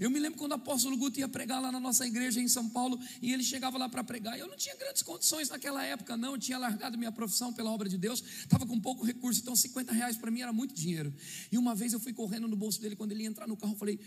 [0.00, 2.68] Eu me lembro quando o apóstolo Guto ia pregar lá na nossa igreja em São
[2.68, 4.38] Paulo e ele chegava lá para pregar.
[4.38, 6.32] Eu não tinha grandes condições naquela época, não.
[6.32, 9.92] Eu tinha largado minha profissão pela obra de Deus, estava com pouco recurso, então 50
[9.92, 11.14] reais para mim era muito dinheiro.
[11.52, 13.74] E uma vez eu fui correndo no bolso dele, quando ele ia entrar no carro,
[13.74, 14.00] eu falei: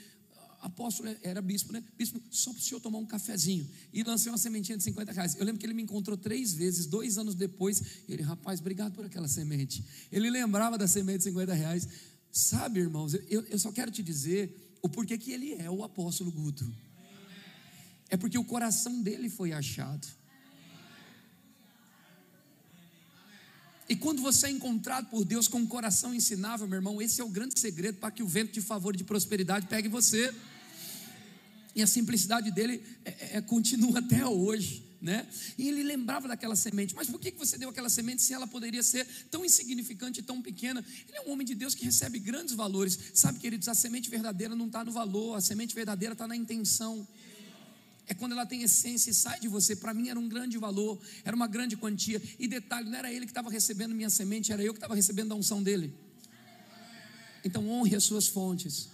[0.61, 1.83] apóstolo era bispo, né?
[1.97, 3.67] Bispo, só para o senhor tomar um cafezinho.
[3.93, 5.35] E lancei uma sementinha de 50 reais.
[5.35, 7.81] Eu lembro que ele me encontrou três vezes, dois anos depois.
[8.07, 9.83] Ele, rapaz, obrigado por aquela semente.
[10.11, 11.87] Ele lembrava da semente de 50 reais.
[12.31, 16.31] Sabe, irmãos, eu, eu só quero te dizer o porquê que ele é o apóstolo
[16.31, 16.71] Guto.
[18.09, 20.07] É porque o coração dele foi achado.
[23.89, 27.23] E quando você é encontrado por Deus com um coração ensinável, meu irmão, esse é
[27.23, 30.31] o grande segredo para que o vento de favor e de prosperidade pegue você.
[31.75, 34.87] E a simplicidade dele é, é, é, continua até hoje.
[35.01, 35.25] Né?
[35.57, 38.83] E ele lembrava daquela semente, mas por que você deu aquela semente se ela poderia
[38.83, 40.83] ser tão insignificante tão pequena?
[41.07, 42.99] Ele é um homem de Deus que recebe grandes valores.
[43.13, 47.07] Sabe, queridos, a semente verdadeira não está no valor, a semente verdadeira está na intenção
[48.09, 49.75] é quando ela tem essência e sai de você.
[49.75, 52.19] Para mim era um grande valor, era uma grande quantia.
[52.39, 55.31] E detalhe, não era ele que estava recebendo minha semente, era eu que estava recebendo
[55.31, 55.93] a unção dele.
[57.45, 58.89] Então honre as suas fontes.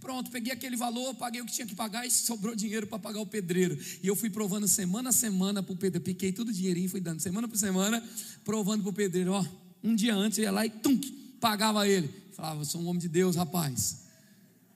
[0.00, 3.20] Pronto, peguei aquele valor, paguei o que tinha que pagar e sobrou dinheiro para pagar
[3.20, 3.78] o pedreiro.
[4.02, 6.04] E eu fui provando semana a semana para o pedreiro.
[6.04, 8.02] Piquei todo o dinheirinho, fui dando semana por semana,
[8.44, 9.32] provando para o pedreiro.
[9.32, 9.44] Ó,
[9.84, 10.98] um dia antes eu ia lá e tum,
[11.38, 12.08] pagava ele.
[12.32, 14.00] Falava, sou um homem de Deus, rapaz.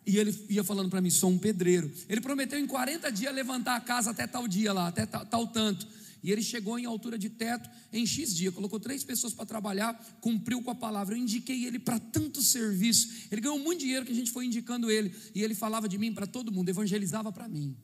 [0.06, 1.90] E ele ia falando para mim: sou um pedreiro.
[2.08, 5.46] Ele prometeu em 40 dias levantar a casa até tal dia lá, até tal, tal
[5.46, 5.86] tanto.
[6.24, 9.92] E ele chegou em altura de teto em X dia, colocou três pessoas para trabalhar,
[10.22, 11.14] cumpriu com a palavra.
[11.14, 13.28] Eu indiquei ele para tanto serviço.
[13.30, 15.14] Ele ganhou muito dinheiro que a gente foi indicando ele.
[15.34, 17.76] E ele falava de mim para todo mundo, evangelizava para mim.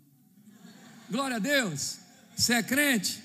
[1.11, 1.99] Glória a Deus.
[2.35, 3.23] Você é crente?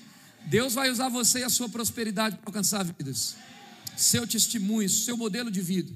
[0.48, 3.36] Deus vai usar você e a sua prosperidade para alcançar vidas.
[3.96, 5.90] Seu testemunho, seu modelo de vida.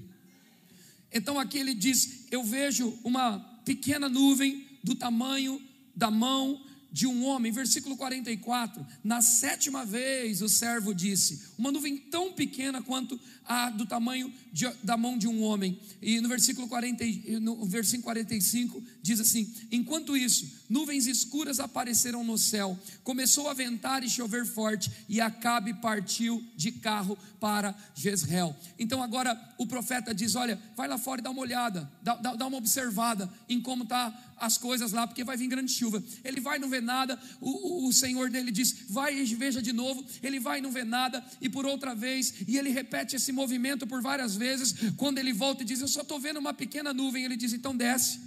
[1.13, 5.61] Então aqui ele diz: Eu vejo uma pequena nuvem do tamanho
[5.95, 6.59] da mão
[6.93, 12.83] de um homem, versículo 44, na sétima vez o servo disse: Uma nuvem tão pequena
[12.83, 13.19] quanto
[13.51, 15.77] a do tamanho de, da mão de um homem.
[16.01, 17.05] E no versículo, 40,
[17.41, 24.05] no versículo 45 diz assim: Enquanto isso, nuvens escuras apareceram no céu, começou a ventar
[24.05, 28.55] e chover forte, e Acabe partiu de carro para Jezreel.
[28.79, 32.37] Então agora o profeta diz: Olha, vai lá fora e dá uma olhada, dá, dá,
[32.37, 36.03] dá uma observada em como está as coisas lá, porque vai vir grande chuva.
[36.25, 39.73] Ele vai, não vê nada, o, o, o Senhor dele diz: vai e veja de
[39.73, 40.05] novo.
[40.23, 44.01] Ele vai, não vê nada, e por outra vez, e ele repete esse movimento por
[44.03, 44.75] várias vezes.
[44.97, 47.77] Quando ele volta e diz: Eu só estou vendo uma pequena nuvem, ele diz: Então
[47.77, 48.21] desce,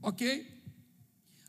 [0.00, 0.24] ok?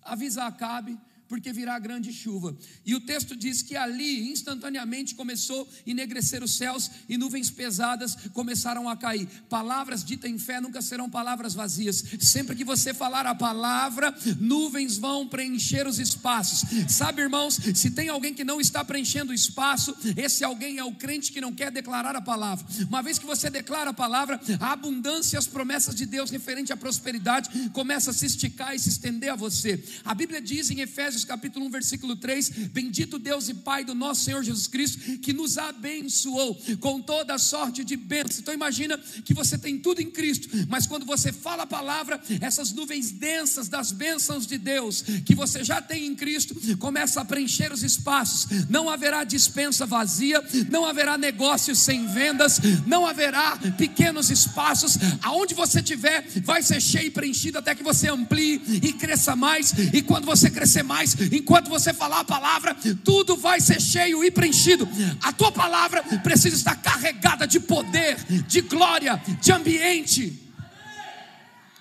[0.01, 0.97] Avisa Acabe
[1.33, 2.55] porque virá grande chuva.
[2.85, 8.15] E o texto diz que ali, instantaneamente, começou a enegrecer os céus e nuvens pesadas
[8.33, 9.27] começaram a cair.
[9.49, 12.03] Palavras ditas em fé nunca serão palavras vazias.
[12.19, 16.69] Sempre que você falar a palavra, nuvens vão preencher os espaços.
[16.87, 20.93] Sabe, irmãos, se tem alguém que não está preenchendo o espaço, esse alguém é o
[20.93, 22.63] crente que não quer declarar a palavra.
[22.87, 26.71] Uma vez que você declara a palavra, a abundância e as promessas de Deus referente
[26.71, 29.83] à prosperidade começa a se esticar e se estender a você.
[30.05, 34.23] A Bíblia diz em Efésios capítulo 1, versículo 3: Bendito Deus e Pai do nosso
[34.23, 38.39] Senhor Jesus Cristo, que nos abençoou com toda sorte de bênçãos.
[38.39, 42.71] Então imagina que você tem tudo em Cristo, mas quando você fala a palavra, essas
[42.71, 47.71] nuvens densas das bênçãos de Deus que você já tem em Cristo começa a preencher
[47.71, 48.47] os espaços.
[48.69, 54.97] Não haverá dispensa vazia, não haverá negócios sem vendas, não haverá pequenos espaços.
[55.21, 59.73] Aonde você tiver, vai ser cheio e preenchido até que você amplie e cresça mais.
[59.93, 64.31] E quando você crescer mais, enquanto você falar a palavra, tudo vai ser cheio e
[64.31, 64.87] preenchido.
[65.21, 70.39] A tua palavra precisa estar carregada de poder, de glória, de ambiente.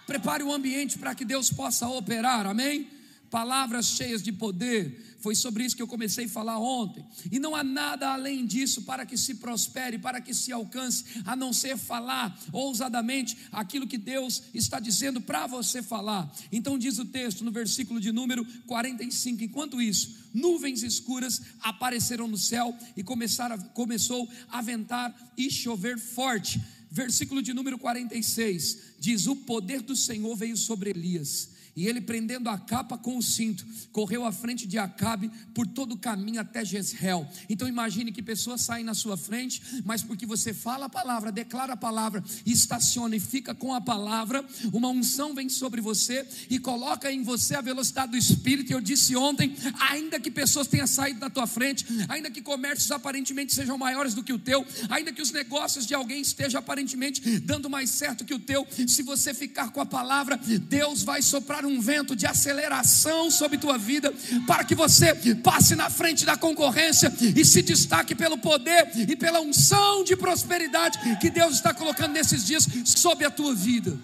[0.07, 2.89] Prepare o ambiente para que Deus possa operar, amém?
[3.33, 7.03] Palavras cheias de poder, foi sobre isso que eu comecei a falar ontem.
[7.31, 11.35] E não há nada além disso para que se prospere, para que se alcance, a
[11.35, 16.31] não ser falar ousadamente aquilo que Deus está dizendo para você falar.
[16.53, 22.37] Então diz o texto no versículo de número 45: enquanto isso, nuvens escuras apareceram no
[22.37, 26.61] céu e começaram, começou a ventar e chover forte.
[26.91, 32.51] Versículo de número 46 diz: O poder do Senhor veio sobre Elias e ele, prendendo
[32.51, 36.65] a capa com o cinto, correu à frente de Acabe por todo o caminho até
[36.65, 37.27] Jezreel.
[37.49, 41.73] Então imagine que pessoas saem na sua frente, mas porque você fala a palavra, declara
[41.73, 47.11] a palavra, estaciona e fica com a palavra, uma unção vem sobre você e coloca
[47.11, 48.71] em você a velocidade do Espírito.
[48.71, 49.57] E eu disse ontem:
[49.91, 54.23] ainda que pessoas tenham saído na tua frente, ainda que comércios aparentemente sejam maiores do
[54.23, 58.35] que o teu, ainda que os negócios de alguém estejam aparentemente dando mais certo que
[58.35, 60.37] o teu, se você ficar com a palavra,
[60.69, 64.13] Deus vai soprar soprar um vento de aceleração sobre tua vida,
[64.47, 69.41] para que você passe na frente da concorrência e se destaque pelo poder e pela
[69.41, 73.97] unção de prosperidade que Deus está colocando nesses dias sobre a tua vida.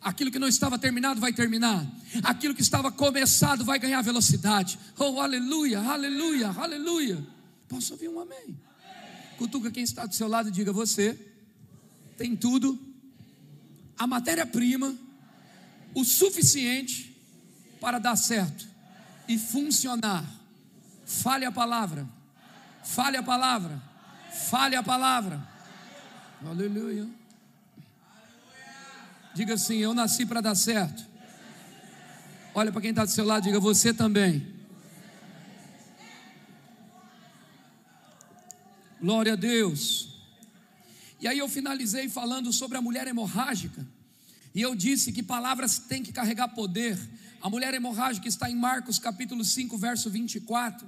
[0.00, 1.84] Aquilo que não estava terminado vai terminar.
[2.22, 4.78] Aquilo que estava começado vai ganhar velocidade.
[4.98, 7.26] Oh, aleluia, aleluia, aleluia.
[7.66, 8.54] Posso ouvir um amém?
[9.38, 11.18] Cutuca quem está do seu lado e diga: Você
[12.18, 12.78] tem tudo,
[13.98, 14.94] a matéria-prima,
[15.94, 17.16] o suficiente
[17.80, 18.66] para dar certo
[19.28, 20.24] e funcionar.
[21.06, 22.08] Fale a palavra,
[22.82, 23.80] fale a palavra,
[24.50, 25.46] fale a palavra.
[26.44, 27.08] Aleluia.
[29.34, 31.04] Diga assim: Eu nasci para dar certo.
[32.54, 34.54] Olha para quem está do seu lado, diga: Você também.
[39.00, 40.08] Glória a Deus.
[41.20, 43.86] E aí eu finalizei falando sobre a mulher hemorrágica.
[44.54, 46.96] E eu disse que palavras têm que carregar poder.
[47.40, 50.86] A mulher hemorrágica está em Marcos capítulo 5, verso 24.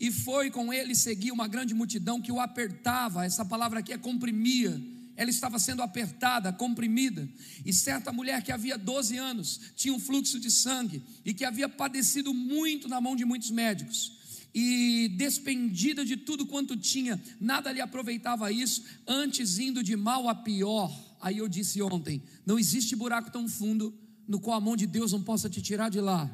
[0.00, 3.26] E foi com ele seguir uma grande multidão que o apertava.
[3.26, 4.80] Essa palavra aqui é comprimia.
[5.14, 7.28] Ela estava sendo apertada, comprimida.
[7.66, 11.68] E certa mulher que havia 12 anos tinha um fluxo de sangue e que havia
[11.68, 14.22] padecido muito na mão de muitos médicos
[14.54, 20.34] e despendida de tudo quanto tinha, nada lhe aproveitava isso, antes indo de mal a
[20.34, 20.90] pior.
[21.22, 25.12] Aí eu disse ontem: não existe buraco tão fundo no qual a mão de Deus
[25.12, 26.28] não possa te tirar de lá.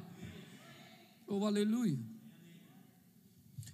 [1.27, 1.99] Oh, aleluia.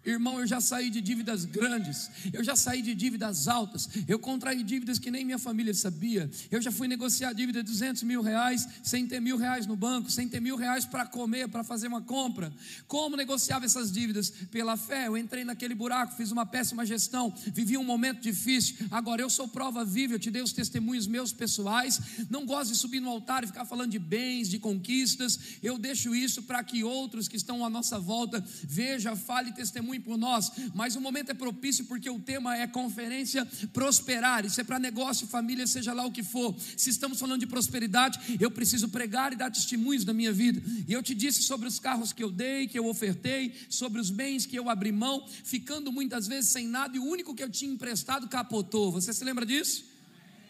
[0.05, 4.63] Irmão, eu já saí de dívidas grandes, eu já saí de dívidas altas, eu contraí
[4.63, 6.31] dívidas que nem minha família sabia.
[6.51, 10.11] Eu já fui negociar dívida de 200 mil reais, sem ter mil reais no banco,
[10.11, 12.53] sem ter mil reais para comer, para fazer uma compra.
[12.87, 14.31] Como negociava essas dívidas?
[14.51, 15.07] Pela fé.
[15.07, 18.77] Eu entrei naquele buraco, fiz uma péssima gestão, vivi um momento difícil.
[18.91, 21.99] Agora eu sou prova viva, eu te dei os testemunhos meus pessoais.
[22.29, 25.39] Não gosto de subir no altar e ficar falando de bens, de conquistas.
[25.63, 30.17] Eu deixo isso para que outros que estão à nossa volta vejam, fale testemunho por
[30.17, 34.45] nós, mas o momento é propício porque o tema é conferência prosperar.
[34.45, 36.55] Isso é para negócio, família, seja lá o que for.
[36.77, 40.63] Se estamos falando de prosperidade, eu preciso pregar e dar testemunhos da minha vida.
[40.87, 44.11] E eu te disse sobre os carros que eu dei, que eu ofertei, sobre os
[44.11, 47.51] bens que eu abri mão, ficando muitas vezes sem nada e o único que eu
[47.51, 48.93] tinha emprestado capotou.
[48.93, 49.85] Você se lembra disso?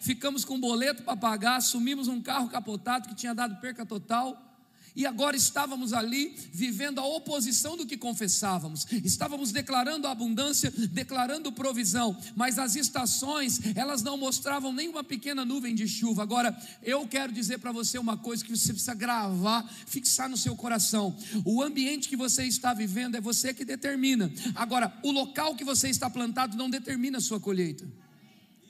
[0.00, 4.53] Ficamos com um boleto para pagar, assumimos um carro capotado que tinha dado perca total
[4.96, 8.86] e agora estávamos ali vivendo a oposição do que confessávamos.
[9.04, 15.74] Estávamos declarando abundância, declarando provisão, mas as estações, elas não mostravam nem uma pequena nuvem
[15.74, 16.22] de chuva.
[16.22, 20.54] Agora, eu quero dizer para você uma coisa que você precisa gravar, fixar no seu
[20.54, 21.16] coração.
[21.44, 24.32] O ambiente que você está vivendo é você que determina.
[24.54, 27.84] Agora, o local que você está plantado não determina a sua colheita.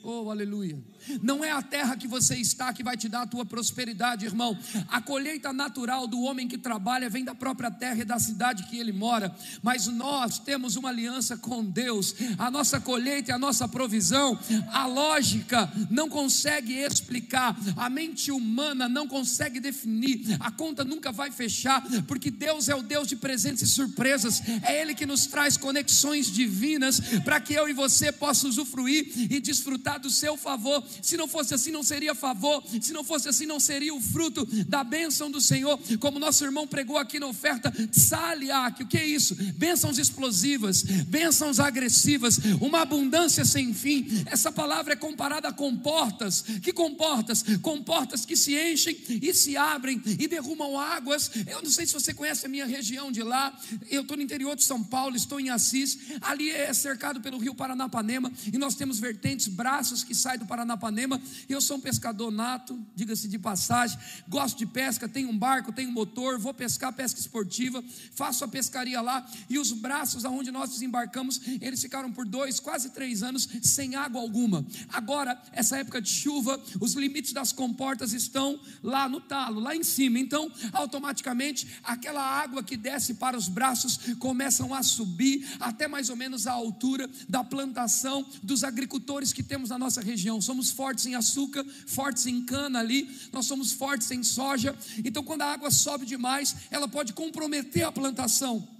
[0.03, 0.77] Oh, aleluia.
[1.21, 4.57] Não é a terra que você está que vai te dar a tua prosperidade, irmão.
[4.89, 8.77] A colheita natural do homem que trabalha vem da própria terra e da cidade que
[8.77, 9.35] ele mora.
[9.61, 12.15] Mas nós temos uma aliança com Deus.
[12.37, 14.37] A nossa colheita e a nossa provisão,
[14.71, 21.31] a lógica não consegue explicar, a mente humana não consegue definir, a conta nunca vai
[21.31, 24.41] fechar, porque Deus é o Deus de presentes e surpresas.
[24.63, 29.39] É Ele que nos traz conexões divinas para que eu e você possam usufruir e
[29.39, 32.63] desfrutar do seu favor se não fosse assim, não seria favor.
[32.81, 35.79] Se não fosse assim, não seria o fruto da bênção do Senhor.
[35.99, 39.35] Como nosso irmão pregou aqui na oferta, Saliak, o que é isso?
[39.55, 44.23] Bênçãos explosivas, bênçãos agressivas, uma abundância sem fim.
[44.25, 46.43] Essa palavra é comparada a comportas.
[46.61, 47.43] Que comportas?
[47.61, 51.31] Comportas que se enchem e se abrem e derrumam águas.
[51.47, 53.57] Eu não sei se você conhece a minha região de lá.
[53.89, 55.97] Eu estou no interior de São Paulo, estou em Assis.
[56.21, 60.84] Ali é cercado pelo rio Paranapanema e nós temos vertentes, braços que saem do Paranapanema
[60.85, 61.21] Paranapanema.
[61.49, 63.97] Eu sou um pescador nato, diga-se de passagem.
[64.27, 68.47] Gosto de pesca, tenho um barco, tenho um motor, vou pescar pesca esportiva, faço a
[68.47, 69.25] pescaria lá.
[69.49, 74.21] E os braços aonde nós desembarcamos, eles ficaram por dois, quase três anos sem água
[74.21, 74.65] alguma.
[74.89, 79.83] Agora, essa época de chuva, os limites das comportas estão lá no talo, lá em
[79.83, 80.19] cima.
[80.19, 86.15] Então, automaticamente, aquela água que desce para os braços começam a subir até mais ou
[86.15, 90.41] menos a altura da plantação dos agricultores que temos na nossa região.
[90.41, 94.75] Somos fortes em açúcar, fortes em cana ali, nós somos fortes em soja.
[95.03, 98.74] Então, quando a água sobe demais, ela pode comprometer a plantação.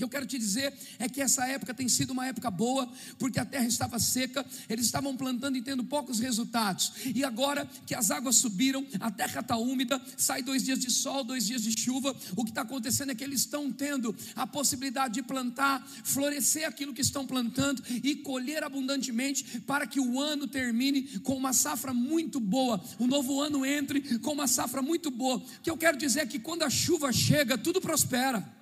[0.00, 3.38] Que eu quero te dizer é que essa época tem sido uma época boa, porque
[3.38, 6.92] a terra estava seca, eles estavam plantando e tendo poucos resultados.
[7.14, 11.22] E agora que as águas subiram, a terra está úmida, sai dois dias de sol,
[11.22, 12.16] dois dias de chuva.
[12.34, 16.94] O que está acontecendo é que eles estão tendo a possibilidade de plantar, florescer aquilo
[16.94, 22.40] que estão plantando e colher abundantemente para que o ano termine com uma safra muito
[22.40, 25.36] boa, o novo ano entre com uma safra muito boa.
[25.36, 28.59] O que eu quero dizer é que quando a chuva chega, tudo prospera.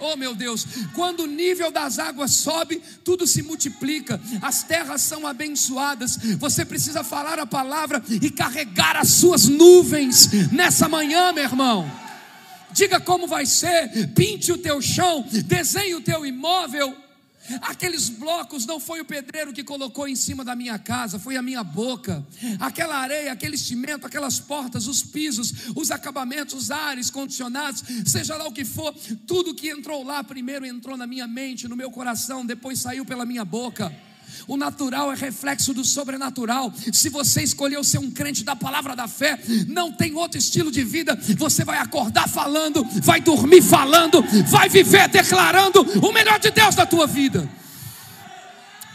[0.00, 5.26] Oh meu Deus, quando o nível das águas sobe, tudo se multiplica, as terras são
[5.26, 6.16] abençoadas.
[6.38, 11.90] Você precisa falar a palavra e carregar as suas nuvens nessa manhã, meu irmão.
[12.72, 16.96] Diga como vai ser, pinte o teu chão, desenhe o teu imóvel
[17.62, 21.42] Aqueles blocos não foi o pedreiro que colocou em cima da minha casa, foi a
[21.42, 22.24] minha boca.
[22.58, 28.46] Aquela areia, aquele cimento, aquelas portas, os pisos, os acabamentos, os ares condicionados, seja lá
[28.46, 28.94] o que for,
[29.26, 33.26] tudo que entrou lá primeiro entrou na minha mente, no meu coração, depois saiu pela
[33.26, 33.94] minha boca.
[34.46, 36.72] O natural é reflexo do sobrenatural.
[36.92, 39.38] Se você escolheu ser um crente da palavra da fé,
[39.68, 41.18] não tem outro estilo de vida.
[41.36, 46.86] Você vai acordar falando, vai dormir falando, vai viver declarando o melhor de Deus na
[46.86, 47.48] tua vida.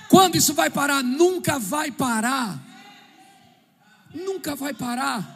[0.09, 1.03] Quando isso vai parar?
[1.03, 2.59] Nunca vai parar.
[4.13, 5.34] Nunca vai parar.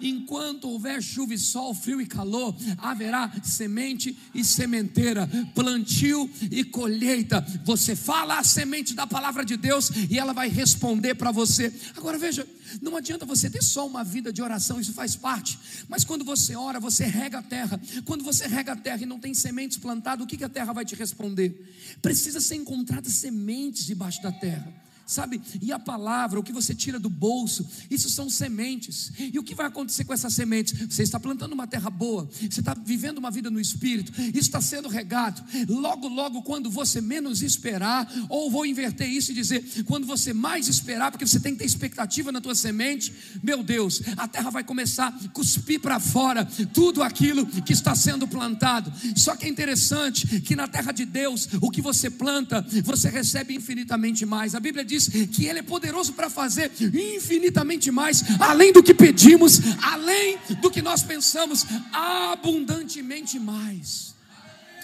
[0.00, 7.40] Enquanto houver chuva e sol, frio e calor, haverá semente e sementeira, plantio e colheita.
[7.64, 11.72] Você fala a semente da palavra de Deus e ela vai responder para você.
[11.96, 12.46] Agora veja,
[12.82, 15.58] não adianta você ter só uma vida de oração, isso faz parte.
[15.88, 17.80] Mas quando você ora, você rega a terra.
[18.04, 20.84] Quando você rega a terra e não tem sementes plantadas, o que a terra vai
[20.84, 21.72] te responder?
[22.02, 25.40] Precisa ser encontradas sementes debaixo da terra sabe?
[25.60, 29.12] E a palavra, o que você tira do bolso, isso são sementes.
[29.18, 30.74] E o que vai acontecer com essas sementes?
[30.88, 34.60] Você está plantando uma terra boa, você está vivendo uma vida no espírito, isso está
[34.60, 35.42] sendo regado.
[35.68, 40.68] Logo, logo, quando você menos esperar, ou vou inverter isso e dizer, quando você mais
[40.68, 43.12] esperar, porque você tem que ter expectativa na tua semente,
[43.42, 48.26] meu Deus, a terra vai começar a cuspir para fora tudo aquilo que está sendo
[48.26, 48.92] plantado.
[49.16, 53.54] Só que é interessante que na terra de Deus, o que você planta, você recebe
[53.54, 54.54] infinitamente mais.
[54.54, 58.94] A Bíblia diz diz que Ele é poderoso para fazer infinitamente mais, além do que
[58.94, 64.14] pedimos, além do que nós pensamos, abundantemente mais.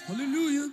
[0.07, 0.71] Aleluia.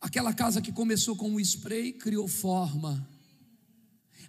[0.00, 3.06] Aquela casa que começou com um spray criou forma.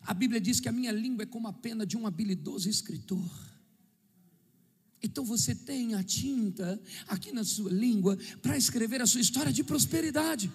[0.05, 3.31] A Bíblia diz que a minha língua é como a pena de um habilidoso escritor.
[5.01, 9.63] Então você tem a tinta aqui na sua língua para escrever a sua história de
[9.63, 10.51] prosperidade.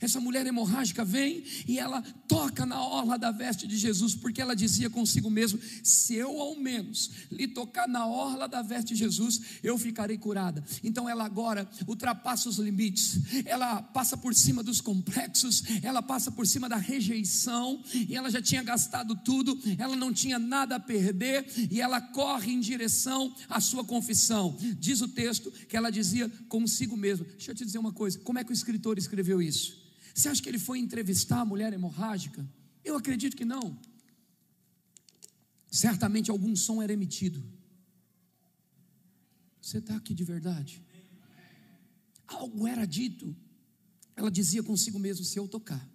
[0.00, 4.54] Essa mulher hemorrágica vem e ela toca na orla da veste de Jesus, porque ela
[4.54, 9.40] dizia consigo mesmo: se eu ao menos lhe tocar na orla da veste de Jesus,
[9.62, 10.64] eu ficarei curada.
[10.82, 16.46] Então ela agora ultrapassa os limites, ela passa por cima dos complexos, ela passa por
[16.46, 21.46] cima da rejeição, e ela já tinha gastado tudo, ela não tinha nada a perder,
[21.70, 24.56] e ela corre em direção à sua confissão.
[24.78, 28.38] Diz o texto que ela dizia consigo mesmo: deixa eu te dizer uma coisa, como
[28.38, 29.85] é que o escritor escreveu isso?
[30.16, 32.48] Você acha que ele foi entrevistar a mulher hemorrágica?
[32.82, 33.78] Eu acredito que não.
[35.70, 37.44] Certamente algum som era emitido.
[39.60, 40.82] Você está aqui de verdade?
[42.26, 43.36] Algo era dito.
[44.16, 45.86] Ela dizia consigo mesmo: se eu tocar,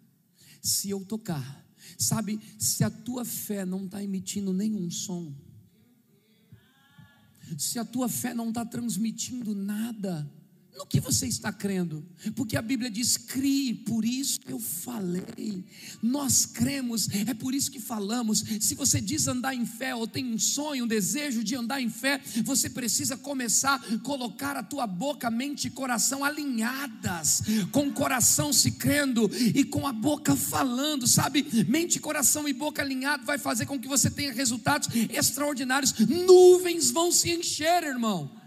[0.62, 5.36] se eu tocar, sabe, se a tua fé não está emitindo nenhum som,
[7.58, 10.32] se a tua fé não está transmitindo nada,
[10.82, 12.04] no que você está crendo?
[12.36, 15.64] Porque a Bíblia diz: crie, por isso eu falei.
[16.02, 18.44] Nós cremos, é por isso que falamos.
[18.60, 21.90] Se você diz andar em fé, ou tem um sonho, um desejo de andar em
[21.90, 27.94] fé, você precisa começar a colocar a tua boca, mente e coração alinhadas, com o
[27.94, 31.46] coração se crendo e com a boca falando, sabe?
[31.68, 35.94] Mente, coração e boca alinhado vai fazer com que você tenha resultados extraordinários.
[36.00, 38.41] Nuvens vão se encher, irmão.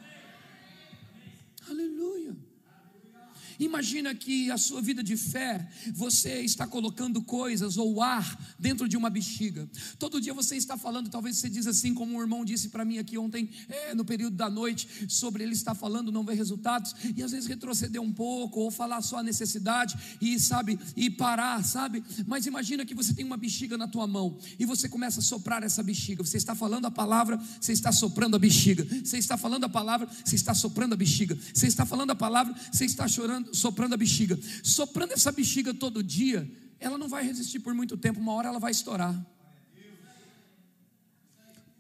[3.59, 8.97] Imagina que a sua vida de fé, você está colocando coisas ou ar dentro de
[8.97, 9.69] uma bexiga.
[9.99, 12.99] Todo dia você está falando, talvez você diz assim, como um irmão disse para mim
[12.99, 17.23] aqui ontem, é, no período da noite, sobre ele estar falando, não ver resultados, e
[17.23, 22.03] às vezes retroceder um pouco, ou falar só a necessidade, e sabe, e parar, sabe?
[22.27, 25.63] Mas imagina que você tem uma bexiga na tua mão, e você começa a soprar
[25.63, 26.25] essa bexiga.
[26.25, 28.87] Você está falando a palavra, você está soprando a bexiga.
[29.05, 31.39] Você está falando a palavra, você está soprando a bexiga.
[31.53, 34.39] Você está falando a palavra, você está chorando soprando, soprando a bexiga.
[34.63, 38.59] Soprando essa bexiga todo dia, ela não vai resistir por muito tempo, uma hora ela
[38.59, 39.15] vai estourar.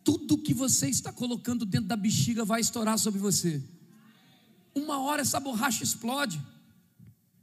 [0.02, 3.62] Tudo que você está colocando dentro da bexiga vai estourar sobre você.
[4.74, 6.40] uma hora essa borracha explode.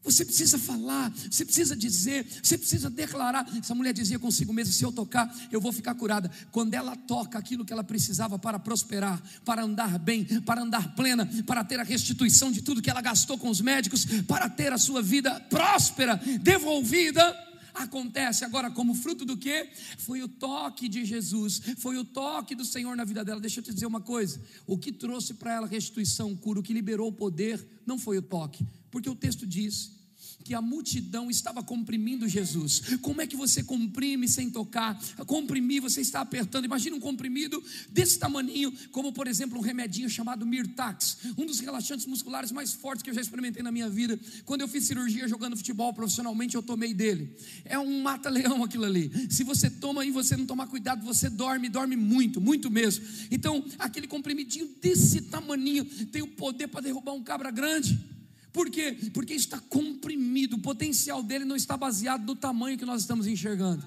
[0.04, 3.48] Você precisa falar, você precisa dizer, você precisa declarar.
[3.56, 6.30] Essa mulher dizia consigo mesma: se eu tocar, eu vou ficar curada.
[6.52, 11.30] Quando ela toca aquilo que ela precisava para prosperar, para andar bem, para andar plena,
[11.46, 14.78] para ter a restituição de tudo que ela gastou com os médicos, para ter a
[14.78, 17.38] sua vida próspera, devolvida,
[17.72, 19.70] acontece agora como fruto do que?
[20.00, 23.40] Foi o toque de Jesus, foi o toque do Senhor na vida dela.
[23.40, 26.74] Deixa eu te dizer uma coisa: o que trouxe para ela restituição, cura, o que
[26.74, 30.02] liberou o poder, não foi o toque, porque o texto diz
[30.44, 32.98] que a multidão estava comprimindo Jesus.
[33.02, 35.00] Como é que você comprime sem tocar?
[35.26, 36.66] Comprimir, você está apertando.
[36.66, 42.06] Imagina um comprimido desse tamaninho, como por exemplo um remedinho chamado Mirtax, um dos relaxantes
[42.06, 44.20] musculares mais fortes que eu já experimentei na minha vida.
[44.46, 47.36] Quando eu fiz cirurgia jogando futebol profissionalmente, eu tomei dele.
[47.64, 49.12] É um mata-leão aquilo ali.
[49.30, 53.06] Se você toma e você não tomar cuidado, você dorme, dorme muito, muito mesmo.
[53.30, 58.12] Então, aquele comprimidinho desse tamaninho tem o poder para derrubar um cabra grande.
[58.52, 58.98] Por quê?
[59.14, 63.86] Porque está comprimido, o potencial dele não está baseado no tamanho que nós estamos enxergando.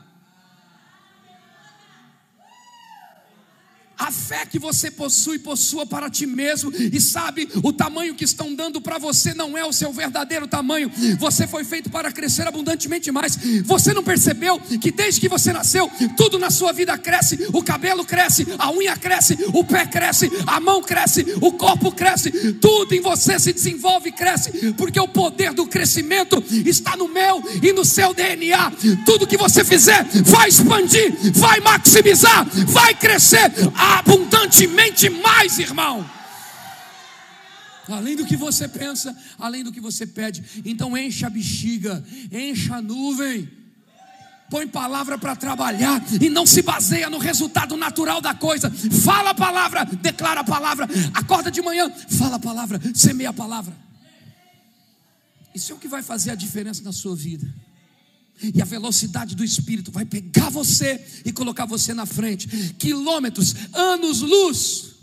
[3.97, 8.55] A fé que você possui, possua para ti mesmo, e sabe, o tamanho que estão
[8.55, 10.91] dando para você não é o seu verdadeiro tamanho.
[11.19, 13.39] Você foi feito para crescer abundantemente mais.
[13.65, 18.05] Você não percebeu que desde que você nasceu, tudo na sua vida cresce: o cabelo
[18.05, 23.01] cresce, a unha cresce, o pé cresce, a mão cresce, o corpo cresce, tudo em
[23.01, 27.85] você se desenvolve e cresce, porque o poder do crescimento está no meu e no
[27.85, 28.73] seu DNA.
[29.07, 33.53] Tudo que você fizer vai expandir, vai maximizar, vai crescer
[33.99, 36.09] abundantemente mais, irmão.
[37.89, 40.63] Além do que você pensa, além do que você pede.
[40.65, 43.49] Então encha a bexiga, encha a nuvem.
[44.51, 48.71] Põe palavra para trabalhar e não se baseia no resultado natural da coisa.
[48.71, 50.89] Fala a palavra, declara a palavra.
[51.13, 53.75] Acorda de manhã, fala a palavra, semeia a palavra.
[55.55, 57.47] Isso é o que vai fazer a diferença na sua vida.
[58.43, 62.75] E a velocidade do Espírito vai pegar você e colocar você na frente.
[62.75, 64.95] Quilômetros, anos-luz,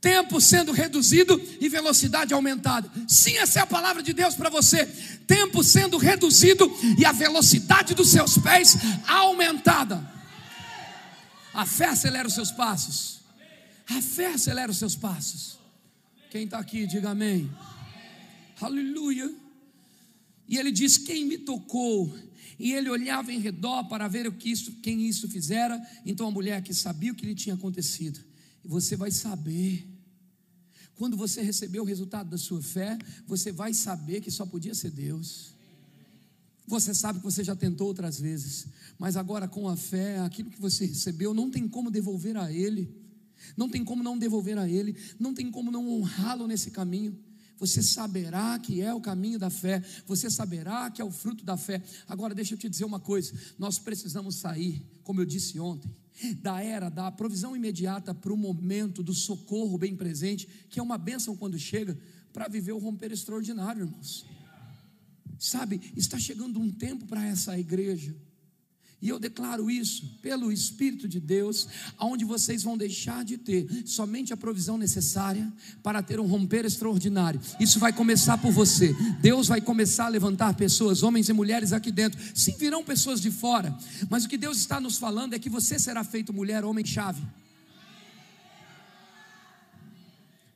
[0.00, 2.90] tempo sendo reduzido e velocidade aumentada.
[3.06, 4.86] Sim, essa é a palavra de Deus para você.
[5.26, 10.08] Tempo sendo reduzido e a velocidade dos seus pés aumentada.
[11.52, 13.20] A fé acelera os seus passos.
[13.88, 15.58] A fé acelera os seus passos.
[16.30, 17.50] Quem está aqui, diga amém.
[18.60, 19.34] Aleluia.
[20.48, 22.16] E ele diz: Quem me tocou?
[22.60, 25.80] E ele olhava em redor para ver o que isso, quem isso fizera.
[26.04, 28.20] Então a mulher que sabia o que lhe tinha acontecido.
[28.62, 29.88] E você vai saber.
[30.94, 34.90] Quando você receber o resultado da sua fé, você vai saber que só podia ser
[34.90, 35.54] Deus.
[36.66, 38.66] Você sabe que você já tentou outras vezes,
[38.98, 42.94] mas agora com a fé, aquilo que você recebeu, não tem como devolver a Ele,
[43.56, 47.18] não tem como não devolver a Ele, não tem como não honrá-lo nesse caminho
[47.60, 51.58] você saberá que é o caminho da fé, você saberá que é o fruto da
[51.58, 51.82] fé.
[52.08, 55.94] Agora, deixa eu te dizer uma coisa: nós precisamos sair, como eu disse ontem,
[56.40, 60.96] da era da provisão imediata para o momento do socorro bem presente, que é uma
[60.96, 61.98] bênção quando chega,
[62.32, 64.24] para viver o romper extraordinário, irmãos.
[65.38, 68.14] Sabe, está chegando um tempo para essa igreja
[69.02, 74.32] e eu declaro isso pelo Espírito de Deus, aonde vocês vão deixar de ter somente
[74.32, 75.50] a provisão necessária
[75.82, 77.40] para ter um romper extraordinário.
[77.58, 78.94] Isso vai começar por você.
[79.20, 82.20] Deus vai começar a levantar pessoas, homens e mulheres aqui dentro.
[82.34, 83.76] Sim, virão pessoas de fora,
[84.10, 87.22] mas o que Deus está nos falando é que você será feito mulher, homem chave.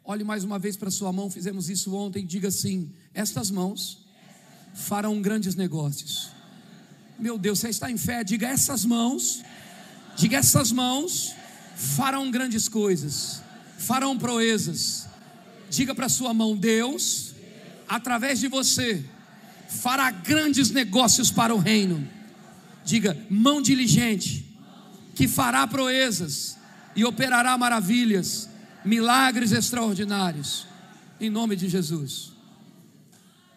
[0.05, 4.05] Olhe mais uma vez para sua mão, fizemos isso ontem, diga assim: estas mãos
[4.74, 6.30] farão grandes negócios.
[7.19, 9.43] Meu Deus, você está em fé, diga essas mãos,
[10.17, 11.35] diga essas mãos
[11.75, 13.43] farão grandes coisas,
[13.79, 15.07] farão proezas.
[15.71, 17.35] Diga para sua mão, Deus,
[17.89, 19.05] através de você,
[19.69, 22.09] fará grandes negócios para o reino.
[22.85, 24.47] Diga, mão diligente,
[25.15, 26.57] que fará proezas
[26.95, 28.49] e operará maravilhas,
[28.85, 30.67] milagres extraordinários,
[31.21, 32.34] em nome de Jesus.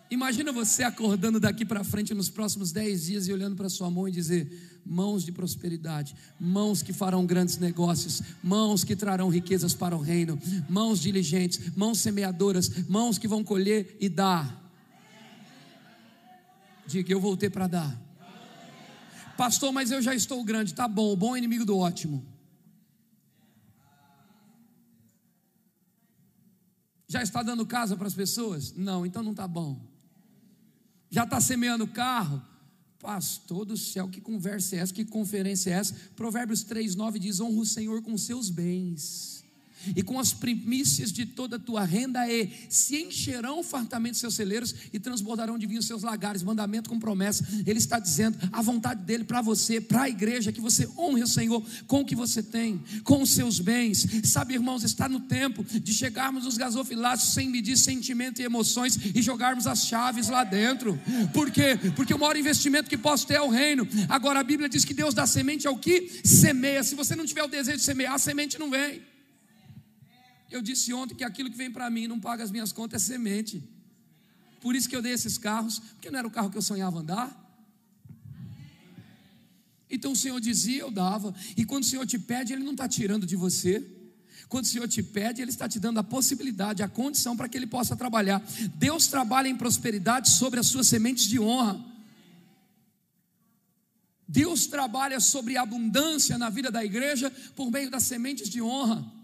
[0.10, 4.08] Imagina você acordando daqui para frente nos próximos dez dias e olhando para sua mão
[4.08, 9.95] e dizer: mãos de prosperidade, mãos que farão grandes negócios, mãos que trarão riquezas para
[9.95, 10.39] o reino,
[10.70, 14.66] mãos diligentes, mãos semeadoras, mãos que vão colher e dar.
[16.88, 18.01] Diga, eu voltei para dar.
[19.36, 20.74] Pastor, mas eu já estou grande.
[20.74, 22.26] Tá bom, o bom é inimigo do ótimo.
[27.10, 28.74] Já está dando casa para as pessoas?
[28.74, 29.96] Não, então não está bom.
[31.10, 32.41] Já está semeando carro?
[32.99, 34.93] Pastor do céu, que conversa é essa?
[34.93, 35.93] Que conferência é essa?
[36.16, 39.36] Provérbios 3, 9 diz: honra o Senhor com seus bens
[39.95, 44.73] e com as primícias de toda a tua renda, e se encherão fartamente seus celeiros
[44.91, 46.43] e transbordarão de vinho seus lagares.
[46.43, 47.45] Mandamento com promessa.
[47.65, 51.27] Ele está dizendo a vontade dele para você, para a igreja, que você honre o
[51.27, 54.05] Senhor com o que você tem, com os seus bens.
[54.23, 59.21] Sabe, irmãos, está no tempo de chegarmos nos gasofilácios sem medir sentimento e emoções e
[59.21, 60.99] jogarmos as chaves lá dentro.
[61.33, 61.77] Por quê?
[61.95, 63.88] Porque o maior investimento que posso ter é o reino.
[64.09, 66.83] Agora a Bíblia diz que Deus dá semente ao que semeia.
[66.83, 69.01] Se você não tiver o desejo de semear, a semente não vem.
[70.49, 73.05] Eu disse ontem que aquilo que vem para mim não paga as minhas contas é
[73.05, 73.63] semente.
[74.61, 76.99] Por isso que eu dei esses carros, porque não era o carro que eu sonhava
[76.99, 77.43] andar.
[79.89, 81.33] Então o Senhor dizia, eu dava.
[81.55, 83.85] E quando o Senhor te pede, Ele não está tirando de você.
[84.49, 87.57] Quando o Senhor te pede, Ele está te dando a possibilidade, a condição para que
[87.57, 88.41] Ele possa trabalhar.
[88.75, 91.83] Deus trabalha em prosperidade sobre as suas sementes de honra.
[94.27, 99.16] Deus trabalha sobre abundância na vida da igreja por meio das sementes de honra.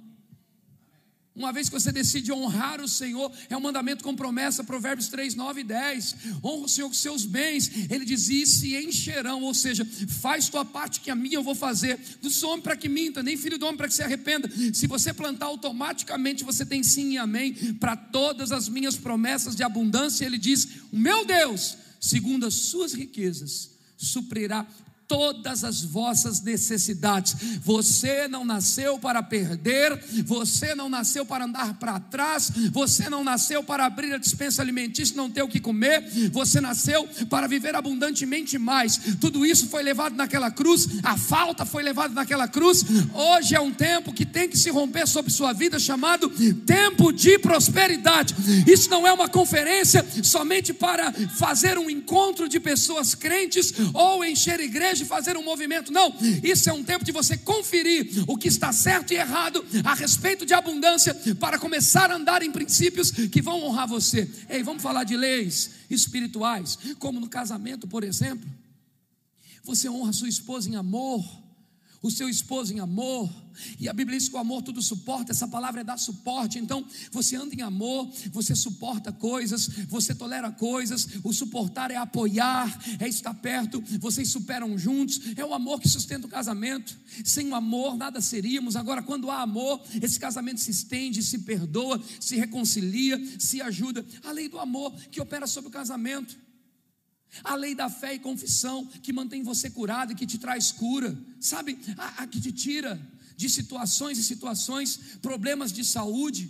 [1.36, 5.34] Uma vez que você decide honrar o Senhor, é um mandamento com promessa, Provérbios 3,
[5.34, 6.16] 9 e 10.
[6.44, 10.64] Honra o Senhor com seus bens, ele diz: e se encherão, ou seja, faz tua
[10.64, 12.00] parte que a minha eu vou fazer.
[12.22, 14.48] Do homem para que minta, nem filho do homem para que se arrependa.
[14.74, 19.64] Se você plantar automaticamente, você tem sim e amém para todas as minhas promessas de
[19.64, 20.26] abundância.
[20.26, 24.68] Ele diz: O meu Deus, segundo as suas riquezas, suprirá
[25.14, 27.36] todas as vossas necessidades.
[27.64, 29.96] Você não nasceu para perder,
[30.26, 35.14] você não nasceu para andar para trás, você não nasceu para abrir a dispensa alimentícia
[35.14, 39.00] e não ter o que comer, você nasceu para viver abundantemente mais.
[39.22, 42.84] Tudo isso foi levado naquela cruz, a falta foi levada naquela cruz.
[43.14, 46.28] Hoje é um tempo que tem que se romper sobre sua vida, chamado
[46.66, 48.34] tempo de prosperidade.
[48.66, 54.60] Isso não é uma conferência somente para fazer um encontro de pessoas crentes ou encher
[54.60, 55.92] igreja igreja e fazer um movimento.
[55.92, 59.94] Não, isso é um tempo de você conferir o que está certo e errado a
[59.94, 64.30] respeito de abundância para começar a andar em princípios que vão honrar você.
[64.50, 68.50] Ei, vamos falar de leis espirituais, como no casamento, por exemplo.
[69.64, 71.43] Você honra sua esposa em amor
[72.04, 73.30] o seu esposo em amor,
[73.80, 76.86] e a Bíblia diz que o amor tudo suporta, essa palavra é dar suporte, então
[77.12, 83.08] você anda em amor, você suporta coisas, você tolera coisas, o suportar é apoiar, é
[83.08, 87.96] estar perto, vocês superam juntos, é o amor que sustenta o casamento, sem o amor
[87.96, 93.62] nada seríamos, agora quando há amor, esse casamento se estende, se perdoa, se reconcilia, se
[93.62, 96.43] ajuda, a lei do amor que opera sobre o casamento,
[97.44, 101.18] a lei da fé e confissão que mantém você curado e que te traz cura,
[101.40, 101.80] sabe?
[101.98, 103.00] A, a, que te tira
[103.36, 106.50] de situações e situações, problemas de saúde.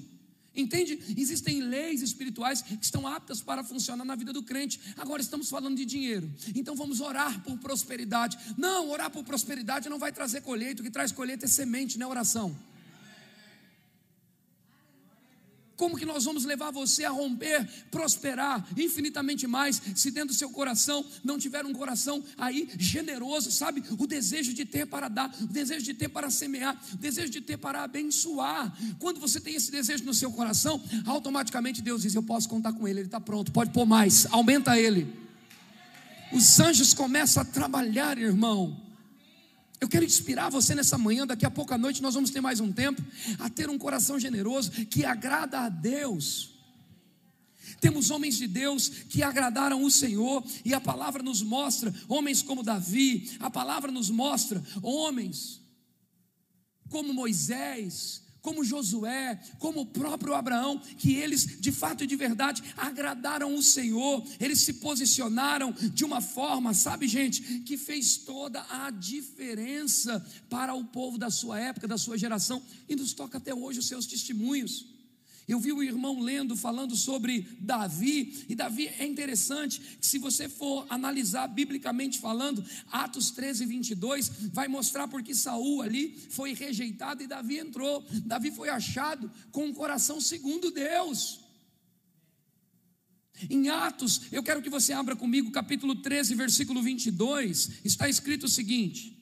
[0.56, 1.00] Entende?
[1.18, 4.80] Existem leis espirituais que estão aptas para funcionar na vida do crente.
[4.98, 6.32] Agora estamos falando de dinheiro.
[6.54, 8.38] Então vamos orar por prosperidade.
[8.56, 10.82] Não, orar por prosperidade não vai trazer colheita.
[10.82, 12.56] O que traz colheita é semente, não é oração.
[15.76, 20.50] Como que nós vamos levar você a romper, prosperar infinitamente mais, se dentro do seu
[20.50, 23.84] coração não tiver um coração aí generoso, sabe?
[23.98, 27.42] O desejo de ter para dar, o desejo de ter para semear, o desejo de
[27.42, 28.76] ter para abençoar.
[29.00, 32.88] Quando você tem esse desejo no seu coração, automaticamente Deus diz: Eu posso contar com
[32.88, 35.24] ele, ele está pronto, pode pôr mais, aumenta ele.
[36.32, 38.83] Os anjos começam a trabalhar, irmão.
[39.94, 42.74] Quero inspirar você nessa manhã, daqui a pouco à noite nós vamos ter mais um
[42.74, 43.00] tempo,
[43.38, 46.50] a ter um coração generoso que agrada a Deus.
[47.80, 52.64] Temos homens de Deus que agradaram o Senhor, e a palavra nos mostra homens como
[52.64, 55.62] Davi, a palavra nos mostra homens
[56.90, 62.62] como Moisés, como Josué, como o próprio Abraão, que eles de fato e de verdade
[62.76, 68.92] agradaram o Senhor, eles se posicionaram de uma forma, sabe, gente, que fez toda a
[68.92, 73.80] diferença para o povo da sua época, da sua geração, e nos toca até hoje
[73.80, 74.93] os seus testemunhos.
[75.48, 80.48] Eu vi o irmão lendo, falando sobre Davi, e Davi é interessante que, se você
[80.48, 87.28] for analisar biblicamente falando, Atos 13, 22, vai mostrar porque Saul ali foi rejeitado e
[87.28, 88.06] Davi entrou.
[88.26, 91.42] Davi foi achado com um coração segundo Deus.
[93.50, 98.50] Em Atos, eu quero que você abra comigo, capítulo 13, versículo 22, está escrito o
[98.50, 99.22] seguinte: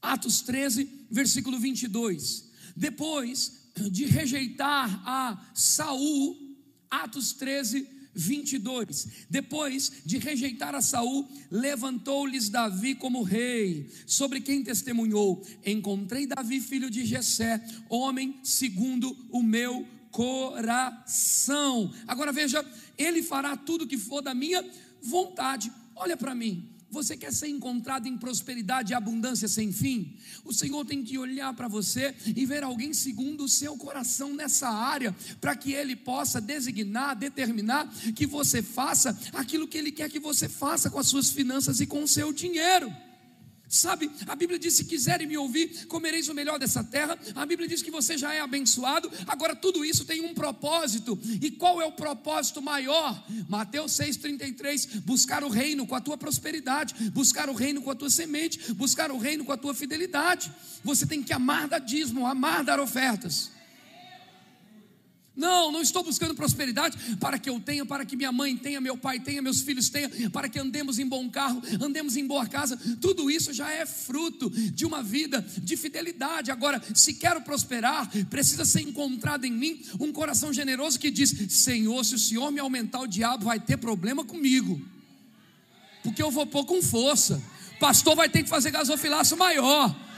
[0.00, 2.50] Atos 13, versículo 22.
[2.74, 6.56] Depois de rejeitar a Saul,
[6.90, 9.26] Atos 13, 22.
[9.30, 16.90] Depois de rejeitar a Saul, levantou-lhes Davi como rei, sobre quem testemunhou: Encontrei Davi, filho
[16.90, 21.92] de Jessé, homem segundo o meu coração.
[22.06, 22.64] Agora veja,
[22.98, 24.64] ele fará tudo que for da minha
[25.02, 25.72] vontade.
[25.96, 26.71] Olha para mim.
[26.92, 30.14] Você quer ser encontrado em prosperidade e abundância sem fim?
[30.44, 34.68] O Senhor tem que olhar para você e ver alguém segundo o seu coração nessa
[34.68, 40.20] área, para que Ele possa designar, determinar que você faça aquilo que Ele quer que
[40.20, 42.94] você faça com as suas finanças e com o seu dinheiro.
[43.72, 47.18] Sabe, a Bíblia diz: se quiserem me ouvir, comereis o melhor dessa terra.
[47.34, 49.10] A Bíblia diz que você já é abençoado.
[49.26, 51.18] Agora, tudo isso tem um propósito.
[51.40, 53.24] E qual é o propósito maior?
[53.48, 58.10] Mateus 6,33: buscar o reino com a tua prosperidade, buscar o reino com a tua
[58.10, 60.52] semente, buscar o reino com a tua fidelidade.
[60.84, 63.50] Você tem que amar dar dízimo, amar dar ofertas.
[65.34, 68.98] Não, não estou buscando prosperidade para que eu tenha, para que minha mãe tenha, meu
[68.98, 72.76] pai tenha, meus filhos tenham, para que andemos em bom carro, andemos em boa casa.
[73.00, 76.50] Tudo isso já é fruto de uma vida de fidelidade.
[76.50, 82.04] Agora, se quero prosperar, precisa ser encontrado em mim um coração generoso que diz: Senhor,
[82.04, 84.80] se o Senhor me aumentar, o diabo vai ter problema comigo,
[86.02, 87.42] porque eu vou pôr com força.
[87.80, 90.11] Pastor vai ter que fazer gasofilaço maior.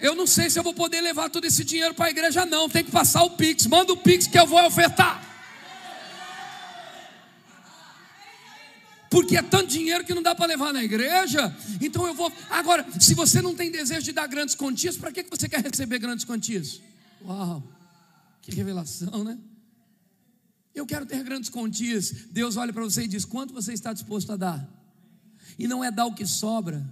[0.00, 2.68] Eu não sei se eu vou poder levar todo esse dinheiro para a igreja, não.
[2.68, 3.66] Tem que passar o Pix.
[3.66, 5.24] Manda o Pix que eu vou ofertar.
[9.10, 11.54] Porque é tanto dinheiro que não dá para levar na igreja.
[11.80, 12.30] Então eu vou.
[12.50, 15.98] Agora, se você não tem desejo de dar grandes quantias, para que você quer receber
[15.98, 16.82] grandes quantias?
[17.24, 17.62] Uau,
[18.42, 19.38] que revelação, né?
[20.74, 22.10] Eu quero ter grandes quantias.
[22.30, 24.68] Deus olha para você e diz: quanto você está disposto a dar?
[25.58, 26.84] E não é dar o que sobra,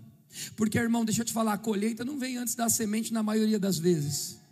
[0.57, 3.59] porque, irmão, deixa eu te falar, a colheita não vem antes da semente na maioria
[3.59, 4.45] das vezes.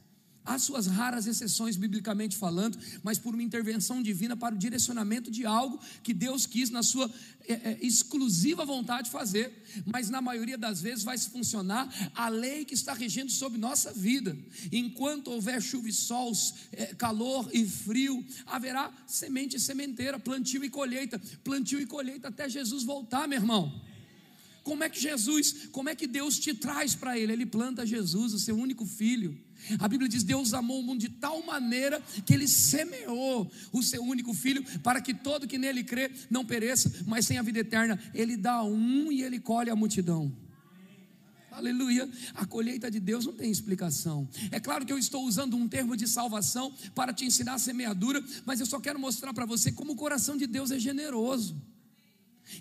[0.45, 5.47] Há suas raras exceções, biblicamente falando, mas por uma intervenção divina para o direcionamento de
[5.47, 7.09] algo que Deus quis, na sua
[7.47, 9.53] é, é, exclusiva vontade, fazer.
[9.87, 14.37] Mas na maioria das vezes vai funcionar a lei que está regendo sobre nossa vida.
[14.73, 16.33] Enquanto houver chuva e sol,
[16.73, 22.49] é, calor e frio, haverá semente e sementeira, plantio e colheita, plantio e colheita até
[22.49, 23.92] Jesus voltar, meu irmão.
[24.63, 27.33] Como é que Jesus, como é que Deus te traz para Ele?
[27.33, 29.37] Ele planta Jesus, o seu único filho.
[29.79, 34.03] A Bíblia diz: Deus amou o mundo de tal maneira que Ele semeou o seu
[34.03, 37.99] único filho para que todo que nele crê não pereça, mas tenha a vida eterna.
[38.15, 40.33] Ele dá um e Ele colhe a multidão.
[41.51, 42.09] Aleluia.
[42.35, 44.29] A colheita de Deus não tem explicação.
[44.51, 48.25] É claro que eu estou usando um termo de salvação para te ensinar a semeadura,
[48.47, 51.61] mas eu só quero mostrar para você como o coração de Deus é generoso.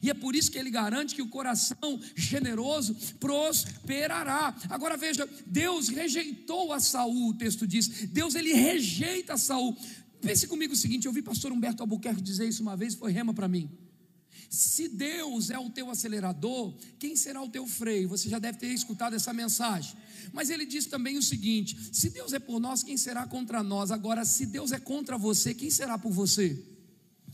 [0.02, 4.56] E é por isso que ele garante que o coração generoso prosperará.
[4.70, 7.88] Agora veja, Deus rejeitou a Saul, o texto diz.
[8.10, 9.76] Deus ele rejeita a Saul.
[10.22, 13.34] Pense comigo o seguinte, eu vi pastor Humberto Albuquerque dizer isso uma vez, foi rema
[13.34, 13.70] para mim.
[14.50, 18.10] Se Deus é o teu acelerador, quem será o teu freio?
[18.10, 19.96] Você já deve ter escutado essa mensagem.
[20.34, 23.92] Mas ele diz também o seguinte: se Deus é por nós, quem será contra nós?
[23.92, 26.62] Agora, se Deus é contra você, quem será por você?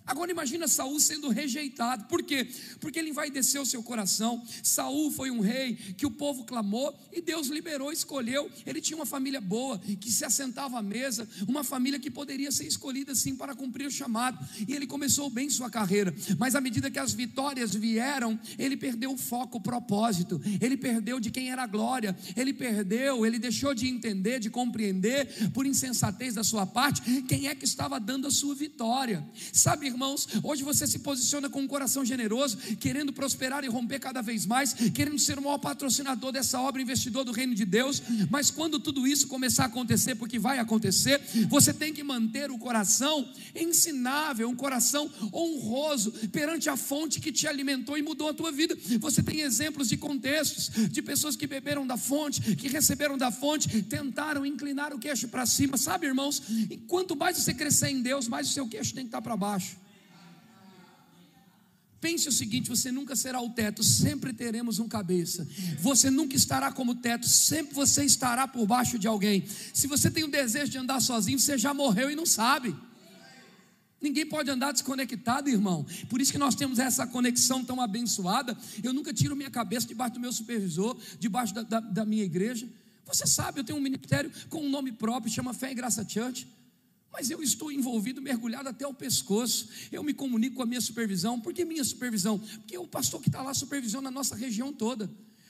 [0.07, 2.05] Agora imagina Saul sendo rejeitado.
[2.05, 2.47] Por quê?
[2.79, 4.41] Porque ele vai descer o seu coração.
[4.63, 8.49] Saul foi um rei que o povo clamou e Deus liberou, escolheu.
[8.65, 12.65] Ele tinha uma família boa, que se assentava à mesa, uma família que poderia ser
[12.65, 14.39] escolhida sim para cumprir o chamado.
[14.65, 16.15] E ele começou bem sua carreira.
[16.37, 20.41] Mas à medida que as vitórias vieram, ele perdeu o foco, o propósito.
[20.61, 22.17] Ele perdeu de quem era a glória.
[22.35, 27.55] Ele perdeu, ele deixou de entender, de compreender por insensatez da sua parte, quem é
[27.55, 29.27] que estava dando a sua vitória.
[29.51, 34.21] Sabe, irmãos, hoje você se posiciona com um coração generoso, querendo prosperar e romper cada
[34.21, 38.51] vez mais, querendo ser o maior patrocinador dessa obra, investidor do reino de Deus, mas
[38.51, 41.19] quando tudo isso começar a acontecer, porque vai acontecer,
[41.49, 47.47] você tem que manter o coração ensinável, um coração honroso perante a fonte que te
[47.47, 48.77] alimentou e mudou a tua vida.
[48.99, 53.81] Você tem exemplos de contextos, de pessoas que beberam da fonte, que receberam da fonte,
[53.81, 56.43] tentaram inclinar o queixo para cima, sabe, irmãos?
[56.69, 59.35] E quanto mais você crescer em Deus, mais o seu queixo tem que estar para
[59.35, 59.86] baixo.
[61.99, 65.47] Pense o seguinte: você nunca será o teto, sempre teremos um cabeça.
[65.79, 69.45] Você nunca estará como teto, sempre você estará por baixo de alguém.
[69.73, 72.75] Se você tem o desejo de andar sozinho, você já morreu e não sabe.
[73.99, 75.85] Ninguém pode andar desconectado, irmão.
[76.07, 78.55] Por isso que nós temos essa conexão tão abençoada.
[78.83, 82.69] Eu nunca tiro minha cabeça debaixo do meu supervisor, debaixo da, da, da minha igreja.
[83.05, 86.47] Você sabe, eu tenho um ministério com um nome próprio, chama Fé e Graça Church.
[87.11, 89.69] Mas eu estou envolvido, mergulhado até o pescoço.
[89.91, 91.39] Eu me comunico com a minha supervisão.
[91.39, 92.39] Por que minha supervisão?
[92.39, 95.09] Porque é o pastor que está lá supervisiona a nossa região toda.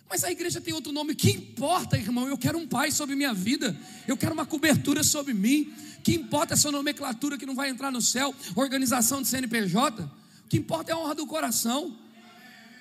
[0.10, 1.14] Mas a igreja tem outro nome.
[1.14, 2.28] Que importa, irmão?
[2.28, 3.78] Eu quero um pai sobre minha vida.
[4.08, 5.74] Eu quero uma cobertura sobre mim.
[6.04, 8.34] Que importa essa nomenclatura que não vai entrar no céu?
[8.56, 10.04] Organização de CNPJ.
[10.46, 11.98] O que importa é a honra do coração.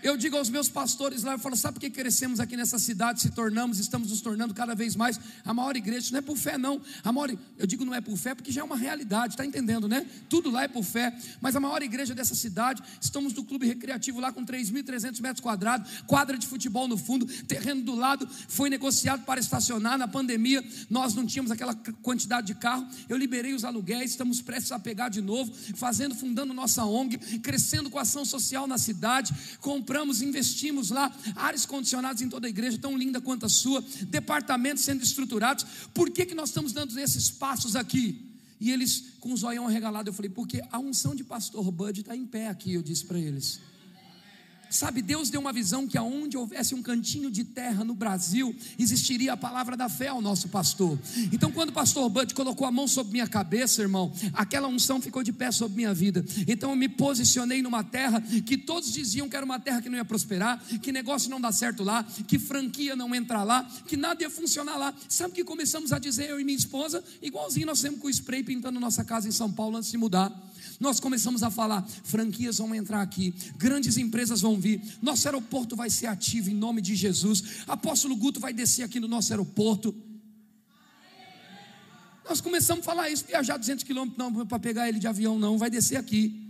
[0.06, 3.20] Eu digo aos meus pastores lá, eu falo, sabe por que crescemos aqui nessa cidade,
[3.20, 6.12] se tornamos, estamos nos tornando cada vez mais a maior igreja?
[6.12, 6.80] Não é por fé, não.
[7.02, 9.88] A maior, eu digo não é por fé, porque já é uma realidade, está entendendo,
[9.88, 10.06] né?
[10.28, 11.12] Tudo lá é por fé.
[11.40, 15.90] Mas a maior igreja dessa cidade, estamos no clube recreativo lá com 3.300 metros quadrados,
[16.06, 19.98] quadra de futebol no fundo, terreno do lado, foi negociado para estacionar.
[19.98, 22.86] Na pandemia, nós não tínhamos aquela quantidade de carro.
[23.08, 27.90] Eu liberei os aluguéis, estamos prestes a pegar de novo, fazendo, fundando nossa ONG, crescendo
[27.90, 29.34] com ação social na cidade,
[29.96, 34.84] compramos, investimos lá, áreas condicionadas em toda a igreja, tão linda quanto a sua, departamentos
[34.84, 35.64] sendo estruturados.
[35.94, 38.22] Por que, que nós estamos dando esses passos aqui?
[38.60, 42.14] E eles, com o zoião regalado, eu falei, porque a unção de pastor Bud está
[42.14, 43.58] em pé aqui, eu disse para eles.
[44.68, 49.32] Sabe, Deus deu uma visão que aonde houvesse um cantinho de terra no Brasil, existiria
[49.32, 50.98] a palavra da fé ao nosso pastor.
[51.32, 55.22] Então, quando o pastor Bud colocou a mão sobre minha cabeça, irmão, aquela unção ficou
[55.22, 56.24] de pé sobre minha vida.
[56.46, 59.96] Então, eu me posicionei numa terra que todos diziam que era uma terra que não
[59.96, 64.22] ia prosperar, que negócio não dá certo lá, que franquia não entra lá, que nada
[64.22, 64.94] ia funcionar lá.
[65.08, 67.02] Sabe o que começamos a dizer, eu e minha esposa?
[67.22, 70.32] Igualzinho nós temos com o spray pintando nossa casa em São Paulo antes de mudar.
[70.78, 75.90] Nós começamos a falar: franquias vão entrar aqui, grandes empresas vão vir, nosso aeroporto vai
[75.90, 77.64] ser ativo em nome de Jesus.
[77.66, 79.94] Apóstolo Guto vai descer aqui no nosso aeroporto.
[82.28, 85.56] Nós começamos a falar isso, viajar 200 quilômetros, não, para pegar ele de avião, não,
[85.56, 86.42] vai descer aqui.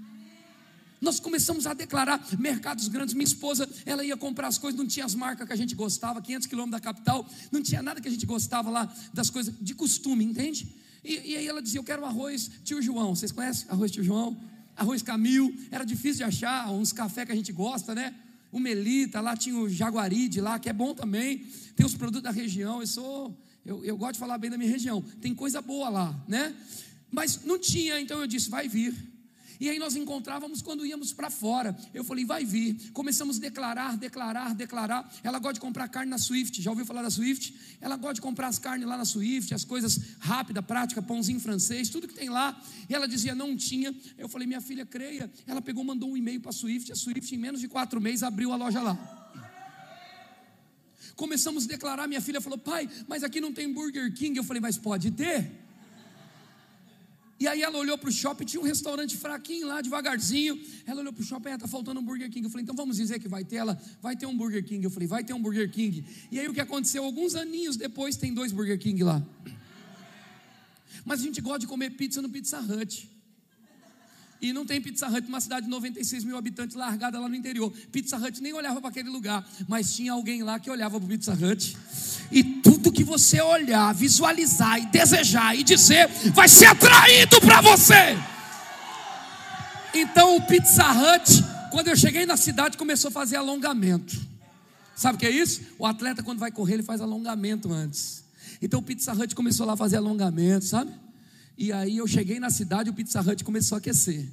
[1.01, 3.14] Nós começamos a declarar mercados grandes.
[3.14, 6.22] Minha esposa, ela ia comprar as coisas, não tinha as marcas que a gente gostava,
[6.22, 9.74] 500 quilômetros da capital, não tinha nada que a gente gostava lá das coisas de
[9.74, 10.66] costume, entende?
[11.07, 13.14] E, e aí ela dizia: Eu quero arroz tio João.
[13.14, 14.36] Vocês conhecem arroz tio João?
[14.76, 15.54] Arroz Camil.
[15.70, 18.12] Era difícil de achar, uns café que a gente gosta, né?
[18.50, 21.46] O Melita, lá tinha o Jaguaride lá, que é bom também.
[21.76, 22.80] Tem os produtos da região.
[22.80, 23.38] Eu sou.
[23.64, 25.00] Eu, eu gosto de falar bem da minha região.
[25.20, 26.54] Tem coisa boa lá, né?
[27.11, 28.94] Mas não tinha, então eu disse: vai vir.
[29.61, 31.76] E aí nós encontrávamos quando íamos para fora.
[31.94, 32.90] Eu falei, vai vir.
[32.92, 35.12] Começamos a declarar, declarar, declarar.
[35.22, 36.61] Ela gosta de comprar carne na Swift.
[36.61, 37.54] Já ouviu falar da Swift?
[37.80, 41.88] Ela gosta de comprar as carnes lá na Swift, as coisas rápidas, práticas, pãozinho francês,
[41.88, 42.61] tudo que tem lá.
[42.88, 43.94] E ela dizia, não tinha.
[44.18, 45.30] Eu falei, minha filha, creia.
[45.46, 46.92] Ela pegou, mandou um e-mail para a Swift.
[46.92, 49.22] A Swift, em menos de quatro meses, abriu a loja lá.
[51.14, 52.07] Começamos a declarar.
[52.07, 54.36] Minha filha falou, pai, mas aqui não tem Burger King.
[54.36, 55.65] Eu falei, mas pode ter.
[57.39, 60.59] E aí ela olhou para o shopping, tinha um restaurante fraquinho lá, devagarzinho.
[60.87, 62.45] Ela olhou para o shopping, está faltando um Burger King.
[62.45, 63.57] Eu falei, então vamos dizer que vai ter.
[63.57, 64.82] Ela, vai ter um Burger King.
[64.82, 66.05] Eu falei, vai ter um Burger King.
[66.30, 67.05] E aí o que aconteceu?
[67.05, 69.22] Alguns aninhos depois tem dois Burger King lá.
[71.05, 73.15] Mas a gente gosta de comer pizza no Pizza Hut.
[74.41, 77.72] E não tem Pizza Hut numa cidade de 96 mil habitantes largada lá no interior.
[77.91, 81.09] Pizza Hut nem olhava para aquele lugar, mas tinha alguém lá que olhava para o
[81.09, 81.76] Pizza Hut.
[82.30, 88.18] E tudo que você olhar, visualizar e desejar e dizer, vai ser atraído para você.
[89.95, 94.26] Então o Pizza Hut, quando eu cheguei na cidade, começou a fazer alongamento.
[94.95, 95.62] Sabe o que é isso?
[95.78, 98.24] O atleta, quando vai correr, ele faz alongamento antes.
[98.61, 100.93] Então o Pizza Hut começou lá a fazer alongamento, sabe?
[101.59, 104.28] E aí eu cheguei na cidade o Pizza Hut começou a aquecer.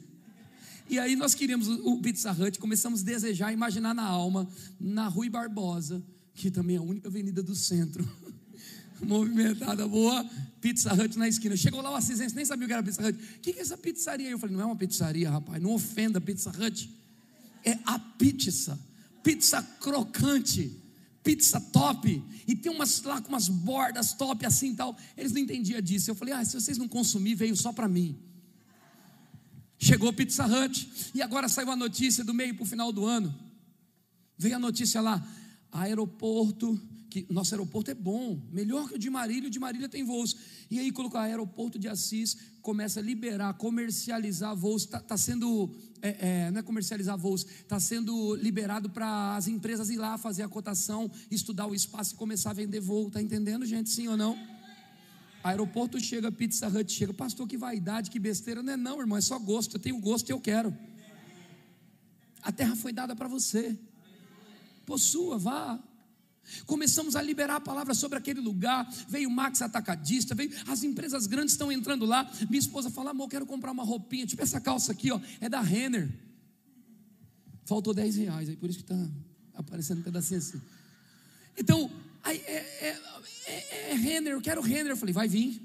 [0.89, 4.47] E aí nós queríamos o Pizza Hut, começamos a desejar, imaginar na alma,
[4.79, 6.03] na Rui Barbosa,
[6.33, 8.07] que também é a única avenida do centro,
[9.01, 11.55] movimentada, boa, Pizza Hut na esquina.
[11.55, 13.17] Chegou lá o assistente, nem sabia o que era Pizza Hut.
[13.17, 14.29] O que é essa pizzaria?
[14.29, 16.89] Eu falei, não é uma pizzaria, rapaz, não ofenda Pizza Hut.
[17.63, 18.77] É a pizza,
[19.23, 20.82] pizza crocante
[21.23, 24.97] pizza top, e tem umas lá com umas bordas top assim e tal.
[25.15, 26.11] Eles não entendiam disso.
[26.11, 28.17] Eu falei, ah, se vocês não consumir, veio só para mim.
[29.79, 33.33] Chegou Pizza Hut, e agora saiu a notícia do meio para o final do ano.
[34.37, 35.25] Veio a notícia lá,
[35.71, 36.79] aeroporto
[37.13, 40.35] que nosso aeroporto é bom, melhor que o de Marília, o de Marília tem voos.
[40.71, 45.69] E aí colocou aeroporto de Assis, começa a liberar, comercializar voos, está tá sendo,
[46.01, 50.41] é, é, não é comercializar voos, está sendo liberado para as empresas ir lá fazer
[50.41, 54.17] a cotação, estudar o espaço e começar a vender voo, está entendendo gente, sim ou
[54.17, 54.35] não?
[55.43, 59.21] Aeroporto chega, Pizza Hut chega, pastor, que vaidade, que besteira, não é não, irmão, é
[59.21, 60.75] só gosto, eu tenho gosto e eu quero.
[62.41, 63.77] A terra foi dada para você,
[64.83, 65.79] possua, vá,
[66.65, 68.89] Começamos a liberar a palavra sobre aquele lugar.
[69.07, 72.29] Veio o Max Atacadista, veio as empresas grandes estão entrando lá.
[72.49, 75.61] Minha esposa fala: "Amor, quero comprar uma roupinha, tipo essa calça aqui, ó, é da
[75.61, 76.09] Renner".
[77.65, 79.09] Faltou 10 reais, aí por isso que está
[79.55, 80.61] aparecendo um pedacinho assim.
[81.57, 81.89] Então,
[82.23, 83.01] aí, é, é,
[83.47, 84.91] é, é Renner, eu quero Renner.
[84.91, 85.61] Eu falei: "Vai vir".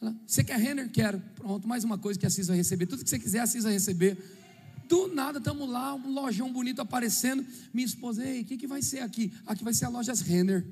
[0.00, 1.20] Ela, "Você quer Renner?" "Quero".
[1.36, 2.86] Pronto, mais uma coisa que a Cis vai receber.
[2.86, 4.39] Tudo que você quiser, a Cis vai receber.
[4.90, 7.46] Do nada, estamos lá, um lojão bonito aparecendo.
[7.72, 9.32] Minha esposa, ei, o que, que vai ser aqui?
[9.46, 10.66] Aqui vai ser a loja Renner.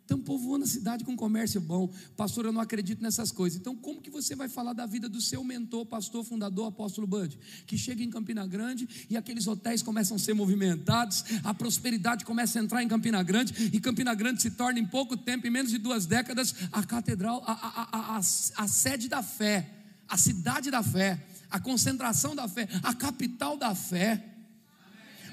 [0.00, 1.92] Estamos povoando a cidade com comércio bom.
[2.16, 3.60] Pastor, eu não acredito nessas coisas.
[3.60, 7.38] Então, como que você vai falar da vida do seu mentor, pastor, fundador, apóstolo Bud?
[7.66, 12.58] Que chega em Campina Grande e aqueles hotéis começam a ser movimentados, a prosperidade começa
[12.58, 15.70] a entrar em Campina Grande e Campina Grande se torna em pouco tempo, em menos
[15.70, 19.68] de duas décadas, a catedral, a, a, a, a sede da fé,
[20.08, 24.24] a cidade da fé, a concentração da fé, a capital da fé.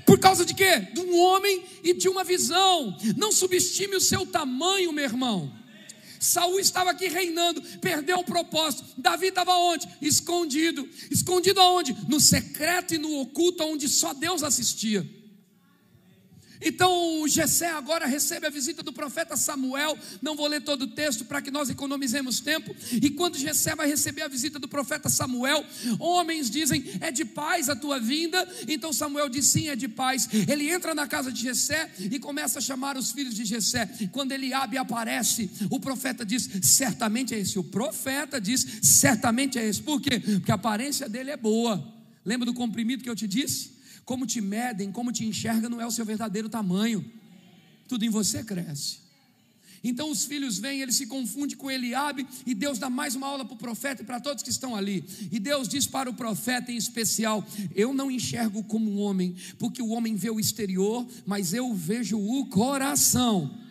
[0.05, 0.79] Por causa de quê?
[0.93, 2.95] De um homem e de uma visão.
[3.17, 5.51] Não subestime o seu tamanho, meu irmão.
[6.19, 8.85] Saul estava aqui reinando, perdeu o propósito.
[8.97, 9.87] Davi estava onde?
[10.01, 10.87] Escondido.
[11.09, 11.95] Escondido aonde?
[12.07, 15.07] No secreto e no oculto, onde só Deus assistia.
[16.61, 19.97] Então Jessé agora recebe a visita do profeta Samuel.
[20.21, 22.75] Não vou ler todo o texto para que nós economizemos tempo.
[22.91, 25.65] E quando Jessé vai receber a visita do profeta Samuel,
[25.99, 30.27] homens dizem: "É de paz a tua vinda?" Então Samuel diz: "Sim, é de paz".
[30.47, 33.89] Ele entra na casa de Jessé e começa a chamar os filhos de Jessé.
[34.11, 37.59] Quando Eliabe aparece, o profeta diz: "Certamente é esse".
[37.59, 39.81] O profeta diz: "Certamente é esse".
[39.81, 40.19] Por quê?
[40.19, 41.93] Porque a aparência dele é boa.
[42.23, 43.74] Lembra do comprimido que eu te disse?
[44.05, 47.03] Como te medem, como te enxergam, não é o seu verdadeiro tamanho.
[47.87, 49.05] Tudo em você cresce.
[49.83, 53.45] Então os filhos vêm, ele se confunde com Eliabe, e Deus dá mais uma aula
[53.45, 55.03] para o profeta e para todos que estão ali.
[55.31, 57.45] E Deus diz para o profeta em especial:
[57.75, 62.17] Eu não enxergo como um homem, porque o homem vê o exterior, mas eu vejo
[62.17, 63.64] o coração.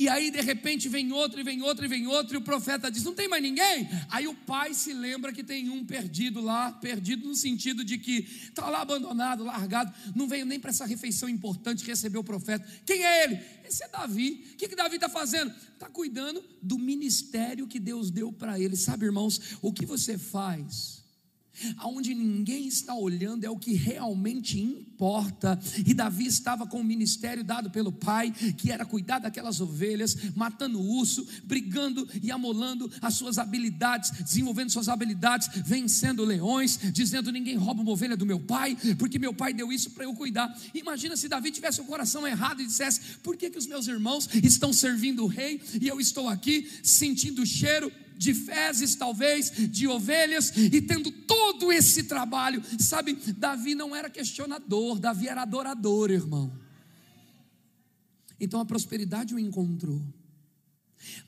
[0.00, 2.90] E aí de repente vem outro, e vem outro, e vem outro, e o profeta
[2.90, 3.86] diz: Não tem mais ninguém?
[4.08, 8.26] Aí o pai se lembra que tem um perdido lá, perdido no sentido de que
[8.44, 12.66] está lá abandonado, largado, não veio nem para essa refeição importante que recebeu o profeta.
[12.86, 13.40] Quem é ele?
[13.62, 14.42] Esse é Davi.
[14.54, 15.52] O que, que Davi está fazendo?
[15.74, 18.76] Está cuidando do ministério que Deus deu para ele.
[18.76, 20.99] Sabe, irmãos, o que você faz?
[21.76, 25.58] Aonde ninguém está olhando é o que realmente importa.
[25.86, 30.80] E Davi estava com o ministério dado pelo pai, que era cuidar daquelas ovelhas, matando
[30.80, 37.56] o urso, brigando e amolando as suas habilidades, desenvolvendo suas habilidades, vencendo leões, dizendo: ninguém
[37.56, 40.54] rouba uma ovelha do meu pai, porque meu pai deu isso para eu cuidar.
[40.74, 44.28] Imagina se Davi tivesse o coração errado e dissesse: por que, que os meus irmãos
[44.42, 47.90] estão servindo o rei e eu estou aqui sentindo o cheiro
[48.20, 53.14] de fezes, talvez, de ovelhas, e tendo todo esse trabalho, sabe?
[53.14, 56.52] Davi não era questionador, Davi era adorador, irmão.
[58.38, 60.02] Então a prosperidade o encontrou.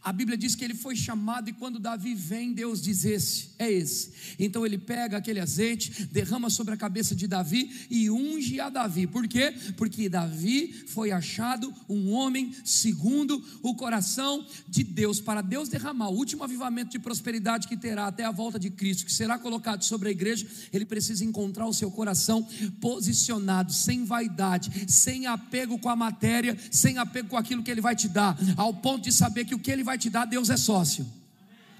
[0.02, 3.70] A Bíblia diz que ele foi chamado e quando Davi vem, Deus diz: Esse, é
[3.70, 4.12] esse.
[4.38, 9.06] Então ele pega aquele azeite, derrama sobre a cabeça de Davi e unge a Davi.
[9.06, 9.54] Por quê?
[9.76, 15.20] Porque Davi foi achado um homem segundo o coração de Deus.
[15.20, 19.06] Para Deus derramar o último avivamento de prosperidade que terá até a volta de Cristo,
[19.06, 22.46] que será colocado sobre a igreja, ele precisa encontrar o seu coração
[22.80, 27.96] posicionado, sem vaidade, sem apego com a matéria, sem apego com aquilo que ele vai
[27.96, 30.56] te dar, ao ponto de saber que o que Ele vai te dar, Deus é
[30.56, 31.06] sócio.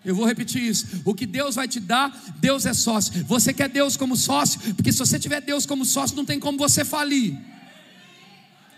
[0.05, 1.03] Eu vou repetir isso.
[1.05, 3.25] O que Deus vai te dar, Deus é sócio.
[3.25, 4.75] Você quer Deus como sócio?
[4.75, 7.39] Porque se você tiver Deus como sócio, não tem como você falir.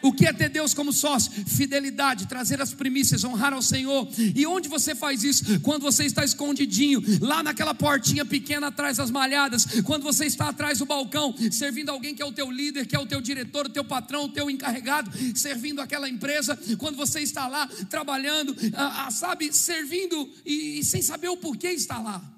[0.05, 1.33] O que é ter Deus como sócio?
[1.47, 4.07] Fidelidade, trazer as primícias, honrar ao Senhor.
[4.19, 5.59] E onde você faz isso?
[5.61, 10.79] Quando você está escondidinho, lá naquela portinha pequena atrás das malhadas, quando você está atrás
[10.79, 13.71] do balcão, servindo alguém que é o teu líder, que é o teu diretor, o
[13.71, 19.11] teu patrão, o teu encarregado, servindo aquela empresa, quando você está lá trabalhando, ah, ah,
[19.11, 22.34] sabe, servindo e, e sem saber o porquê está lá.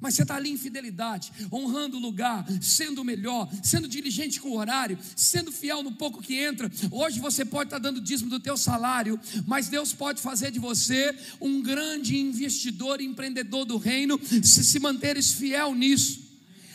[0.00, 4.50] Mas você está ali em fidelidade, honrando o lugar, sendo o melhor, sendo diligente com
[4.50, 6.70] o horário, sendo fiel no pouco que entra.
[6.90, 11.14] Hoje você pode estar dando dízimo do teu salário, mas Deus pode fazer de você
[11.40, 16.27] um grande investidor empreendedor do reino, se se manteres fiel nisso.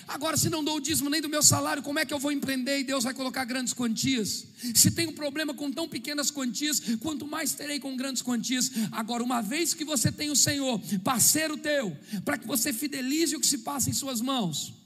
[0.07, 2.31] Agora, se não dou o dízimo nem do meu salário, como é que eu vou
[2.31, 4.45] empreender e Deus vai colocar grandes quantias?
[4.75, 8.71] Se tenho problema com tão pequenas quantias, quanto mais terei com grandes quantias.
[8.91, 13.39] Agora, uma vez que você tem o Senhor, parceiro teu, para que você fidelize o
[13.39, 14.82] que se passa em suas mãos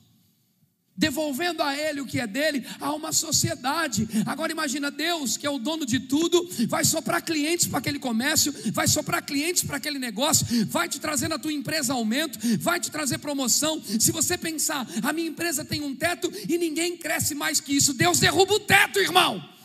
[0.97, 4.07] devolvendo a ele o que é dele, a uma sociedade.
[4.25, 8.53] Agora imagina Deus, que é o dono de tudo, vai soprar clientes para aquele comércio,
[8.71, 12.89] vai soprar clientes para aquele negócio, vai te trazer na tua empresa aumento, vai te
[12.89, 13.81] trazer promoção.
[13.99, 17.93] Se você pensar, a minha empresa tem um teto e ninguém cresce mais que isso,
[17.93, 19.57] Deus derruba o teto, irmão.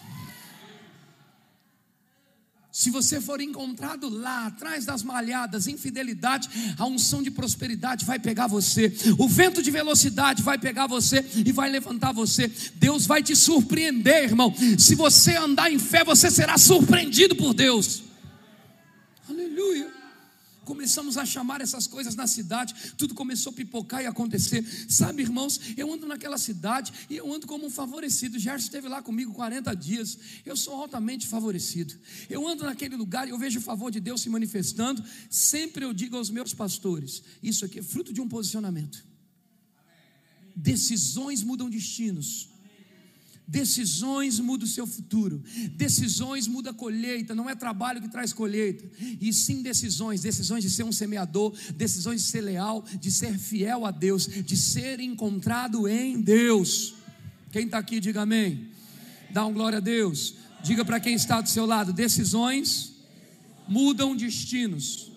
[2.72, 6.48] Se você for encontrado lá atrás das malhadas, infidelidade,
[6.78, 11.52] a unção de prosperidade vai pegar você, o vento de velocidade vai pegar você e
[11.52, 12.50] vai levantar você.
[12.76, 14.54] Deus vai te surpreender, irmão.
[14.78, 18.04] Se você andar em fé, você será surpreendido por Deus.
[19.28, 20.01] Aleluia.
[20.64, 24.64] Começamos a chamar essas coisas na cidade, tudo começou a pipocar e acontecer.
[24.88, 28.38] Sabe, irmãos, eu ando naquela cidade e eu ando como um favorecido.
[28.38, 30.18] Gerson esteve lá comigo 40 dias.
[30.46, 31.94] Eu sou altamente favorecido.
[32.30, 35.02] Eu ando naquele lugar e eu vejo o favor de Deus se manifestando.
[35.28, 39.04] Sempre eu digo aos meus pastores: isso aqui é fruto de um posicionamento.
[40.54, 42.51] Decisões mudam destinos.
[43.53, 45.42] Decisões mudam o seu futuro.
[45.76, 47.34] Decisões muda a colheita.
[47.34, 48.82] Não é trabalho que traz colheita.
[49.20, 50.22] E sim decisões.
[50.22, 51.55] Decisões de ser um semeador.
[51.76, 52.82] Decisões de ser leal.
[52.98, 54.26] De ser fiel a Deus.
[54.26, 56.94] De ser encontrado em Deus.
[57.50, 58.68] Quem está aqui, diga amém.
[59.30, 60.34] Dá um glória a Deus.
[60.64, 62.94] Diga para quem está do seu lado: decisões
[63.68, 65.11] mudam destinos.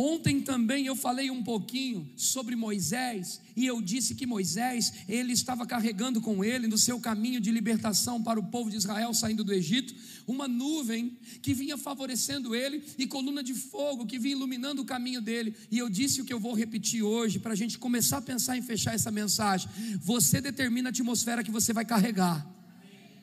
[0.00, 5.66] Ontem também eu falei um pouquinho sobre Moisés e eu disse que Moisés, ele estava
[5.66, 9.52] carregando com ele no seu caminho de libertação para o povo de Israel saindo do
[9.52, 9.92] Egito,
[10.24, 15.20] uma nuvem que vinha favorecendo ele e coluna de fogo que vinha iluminando o caminho
[15.20, 15.52] dele.
[15.68, 18.56] E eu disse o que eu vou repetir hoje para a gente começar a pensar
[18.56, 19.68] em fechar essa mensagem.
[20.00, 22.46] Você determina a atmosfera que você vai carregar.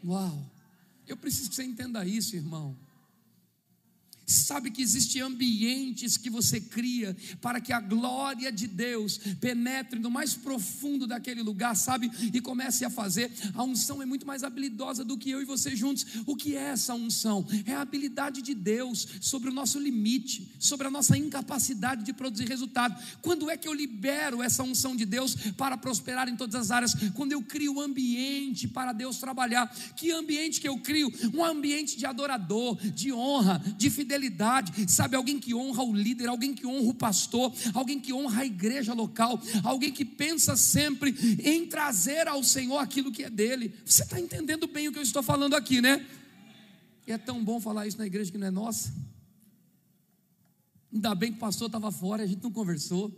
[0.04, 0.52] Uau!
[1.08, 2.76] Eu preciso que você entenda isso, irmão.
[4.26, 10.10] Sabe que existem ambientes que você cria para que a glória de Deus penetre no
[10.10, 12.12] mais profundo daquele lugar, sabe?
[12.34, 13.32] E comece a fazer.
[13.54, 16.06] A unção é muito mais habilidosa do que eu e você juntos.
[16.26, 17.46] O que é essa unção?
[17.66, 22.48] É a habilidade de Deus sobre o nosso limite, sobre a nossa incapacidade de produzir
[22.48, 23.00] resultado.
[23.22, 26.96] Quando é que eu libero essa unção de Deus para prosperar em todas as áreas?
[27.14, 29.68] Quando eu crio um ambiente para Deus trabalhar.
[29.96, 31.14] Que ambiente que eu crio?
[31.34, 35.16] Um ambiente de adorador, de honra, de fidelidade fidelidade, sabe?
[35.16, 38.94] Alguém que honra o líder, alguém que honra o pastor, alguém que honra a igreja
[38.94, 41.14] local, alguém que pensa sempre
[41.44, 43.74] em trazer ao Senhor aquilo que é dele.
[43.86, 46.06] Você está entendendo bem o que eu estou falando aqui, né?
[47.06, 48.94] E é tão bom falar isso na igreja que não é nossa.
[50.92, 53.12] Ainda bem que o pastor estava fora, a gente não conversou.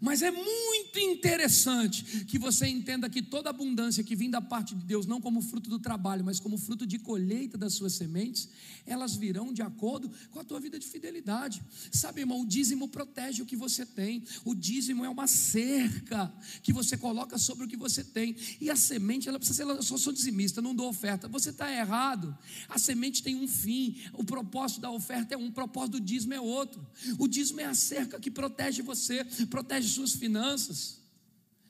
[0.00, 4.84] Mas é muito interessante que você entenda que toda abundância que vem da parte de
[4.84, 8.48] Deus, não como fruto do trabalho, mas como fruto de colheita das suas sementes,
[8.86, 11.62] elas virão de acordo com a tua vida de fidelidade.
[11.90, 14.22] Sabe, irmão, o dízimo protege o que você tem.
[14.44, 16.32] O dízimo é uma cerca
[16.62, 18.36] que você coloca sobre o que você tem.
[18.60, 21.28] E a semente, ela precisa ser, eu só sou dizimista, não dou oferta.
[21.28, 22.36] Você está errado.
[22.68, 23.96] A semente tem um fim.
[24.12, 26.86] O propósito da oferta é um, o propósito do dízimo é outro.
[27.18, 31.05] O dízimo é a cerca que protege você, protege suas finanças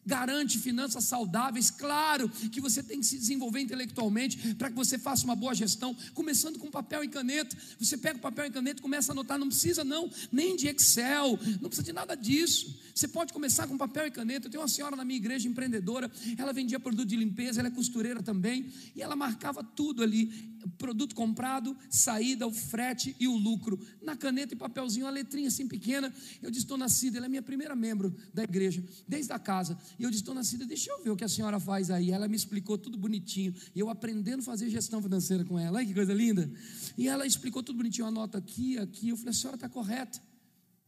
[0.07, 1.71] garante finanças saudáveis.
[1.71, 5.95] Claro que você tem que se desenvolver intelectualmente para que você faça uma boa gestão,
[6.15, 7.57] começando com papel e caneta.
[7.79, 10.69] Você pega o papel e caneta e começa a anotar, não precisa não, nem de
[10.69, 12.79] Excel, não precisa de nada disso.
[12.95, 14.47] Você pode começar com papel e caneta.
[14.47, 17.71] Eu tenho uma senhora na minha igreja empreendedora, ela vendia produto de limpeza, ela é
[17.71, 23.79] costureira também, e ela marcava tudo ali, produto comprado, saída, o frete e o lucro.
[24.03, 26.13] Na caneta e papelzinho, uma letrinha assim pequena.
[26.43, 29.79] Eu disse, estou nascida, ela é minha primeira membro da igreja, desde a casa.
[29.99, 32.11] E eu disse, Dona Cida, deixa eu ver o que a senhora faz aí.
[32.11, 33.55] Ela me explicou tudo bonitinho.
[33.75, 35.79] E eu aprendendo a fazer gestão financeira com ela.
[35.79, 36.51] Olha que coisa linda.
[36.97, 38.07] E ela explicou tudo bonitinho.
[38.07, 39.09] Anota aqui, aqui.
[39.09, 40.21] Eu falei, a senhora está correta.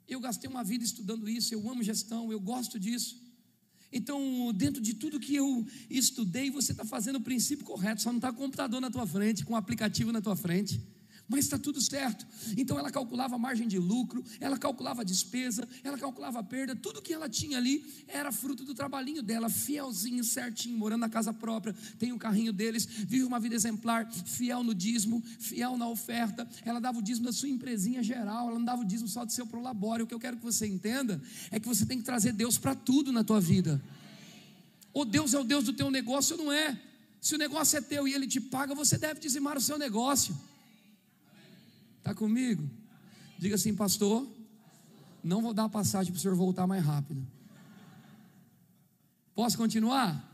[0.07, 1.55] Eu gastei uma vida estudando isso.
[1.55, 3.17] Eu amo gestão, eu gosto disso.
[3.91, 8.03] Então, dentro de tudo que eu estudei, você está fazendo o princípio correto.
[8.03, 10.81] Só não está com o computador na tua frente, com o aplicativo na tua frente
[11.29, 12.27] mas está tudo certo.
[12.57, 16.75] Então ela calculava a margem de lucro, ela calculava a despesa, ela calculava a perda,
[16.75, 21.33] tudo que ela tinha ali era fruto do trabalhinho dela, fielzinho, certinho, morando na casa
[21.33, 26.49] própria, tem o carrinho deles, vive uma vida exemplar, fiel no dízimo, fiel na oferta.
[26.65, 29.33] Ela dava o dízimo da sua empresinha geral, ela não dava o dízimo só do
[29.33, 30.05] seu prolabório.
[30.05, 31.21] O que eu quero que você entenda
[31.51, 33.83] é que você tem que trazer Deus para tudo na tua vida.
[34.93, 36.81] Ou Deus é o Deus do teu negócio ou não é.
[37.21, 40.37] Se o negócio é teu e ele te paga, você deve dizimar o seu negócio.
[42.09, 42.71] Está comigo?
[43.39, 44.27] Diga assim, pastor.
[45.23, 47.23] Não vou dar passagem para o senhor voltar mais rápido.
[49.35, 50.25] Posso continuar?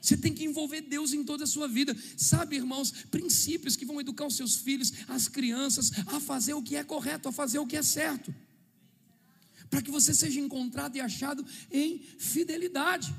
[0.00, 1.96] Você tem que envolver Deus em toda a sua vida.
[2.16, 6.76] Sabe, irmãos, princípios que vão educar os seus filhos, as crianças, a fazer o que
[6.76, 8.32] é correto, a fazer o que é certo.
[9.68, 13.12] Para que você seja encontrado e achado em fidelidade.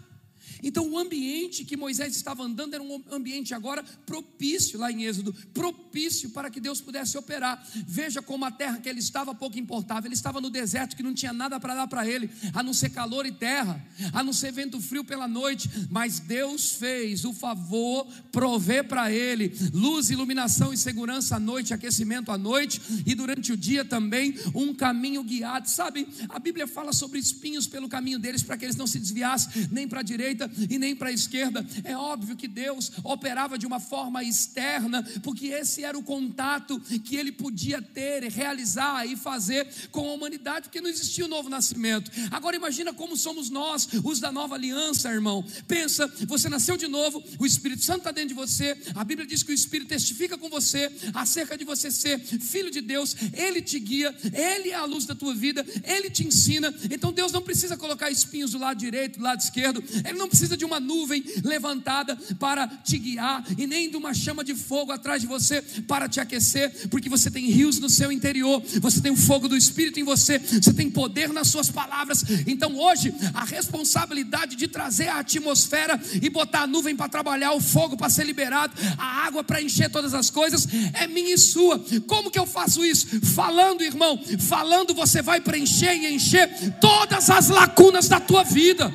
[0.63, 5.33] Então, o ambiente que Moisés estava andando era um ambiente agora propício, lá em Êxodo,
[5.53, 7.65] propício para que Deus pudesse operar.
[7.87, 11.13] Veja como a terra que ele estava pouco importava, ele estava no deserto que não
[11.13, 13.83] tinha nada para dar para ele, a não ser calor e terra,
[14.13, 19.53] a não ser vento frio pela noite, mas Deus fez o favor prover para ele
[19.73, 24.73] luz, iluminação e segurança à noite, aquecimento à noite e durante o dia também um
[24.73, 25.69] caminho guiado.
[25.69, 29.69] Sabe, a Bíblia fala sobre espinhos pelo caminho deles para que eles não se desviassem
[29.71, 31.65] nem para a direita direita e nem para a esquerda.
[31.83, 37.15] É óbvio que Deus operava de uma forma externa, porque esse era o contato que
[37.15, 42.11] ele podia ter, realizar e fazer com a humanidade, porque não existia o novo nascimento.
[42.31, 45.43] Agora imagina como somos nós, os da nova aliança, irmão.
[45.67, 49.41] Pensa, você nasceu de novo, o Espírito Santo está dentro de você, a Bíblia diz
[49.43, 53.79] que o Espírito testifica com você acerca de você ser filho de Deus, ele te
[53.79, 56.73] guia, ele é a luz da tua vida, ele te ensina.
[56.91, 60.57] Então Deus não precisa colocar espinhos do lado direito, do lado esquerdo, ele não precisa
[60.57, 65.21] de uma nuvem levantada para te guiar e nem de uma chama de fogo atrás
[65.21, 69.17] de você para te aquecer, porque você tem rios no seu interior, você tem o
[69.17, 72.23] fogo do Espírito em você, você tem poder nas suas palavras.
[72.47, 77.61] Então hoje a responsabilidade de trazer a atmosfera e botar a nuvem para trabalhar, o
[77.61, 81.83] fogo para ser liberado, a água para encher todas as coisas, é minha e sua.
[82.07, 83.07] Como que eu faço isso?
[83.21, 86.49] Falando, irmão, falando você vai preencher e encher
[86.79, 88.93] todas as lacunas da tua vida.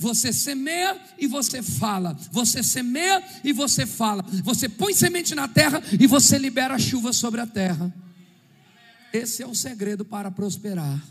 [0.00, 2.16] Você semeia e você fala.
[2.32, 4.24] Você semeia e você fala.
[4.42, 7.94] Você põe semente na terra e você libera a chuva sobre a terra.
[9.12, 11.04] Esse é o segredo para prosperar.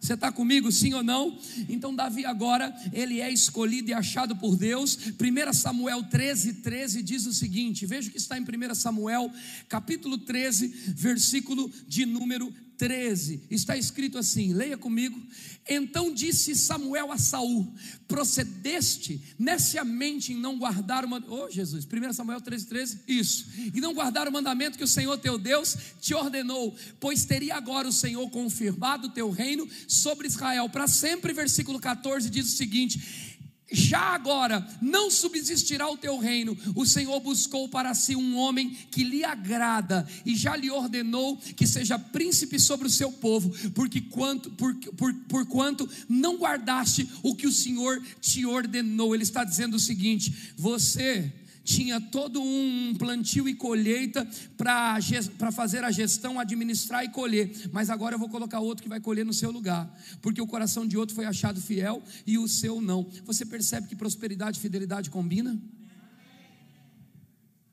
[0.00, 1.38] Você está comigo, sim ou não?
[1.68, 4.98] Então, Davi agora, ele é escolhido e achado por Deus.
[5.20, 9.30] 1 Samuel 13, 13 diz o seguinte: veja o que está em 1 Samuel,
[9.68, 12.50] capítulo 13, versículo de número
[12.80, 15.20] 13, está escrito assim, leia comigo.
[15.68, 17.70] Então disse Samuel a Saul:
[18.08, 21.44] Procedeste neciamente em não guardar o mandamento.
[21.44, 23.46] Oh, Jesus, 1 Samuel 13, 13, isso.
[23.74, 27.86] E não guardar o mandamento que o Senhor teu Deus te ordenou, pois teria agora
[27.86, 31.34] o Senhor confirmado o teu reino sobre Israel para sempre.
[31.34, 33.29] Versículo 14 diz o seguinte:
[33.72, 36.56] já agora não subsistirá o teu reino.
[36.74, 41.66] O Senhor buscou para si um homem que lhe agrada e já lhe ordenou que
[41.66, 47.34] seja príncipe sobre o seu povo, porque quanto, por, por, por quanto não guardaste o
[47.34, 49.14] que o Senhor te ordenou.
[49.14, 51.32] Ele está dizendo o seguinte: você
[51.70, 57.70] tinha todo um plantio e colheita para fazer a gestão, administrar e colher.
[57.70, 59.88] Mas agora eu vou colocar outro que vai colher no seu lugar,
[60.20, 63.08] porque o coração de outro foi achado fiel e o seu não.
[63.24, 65.56] Você percebe que prosperidade e fidelidade combina?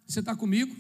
[0.06, 0.76] Você está comigo?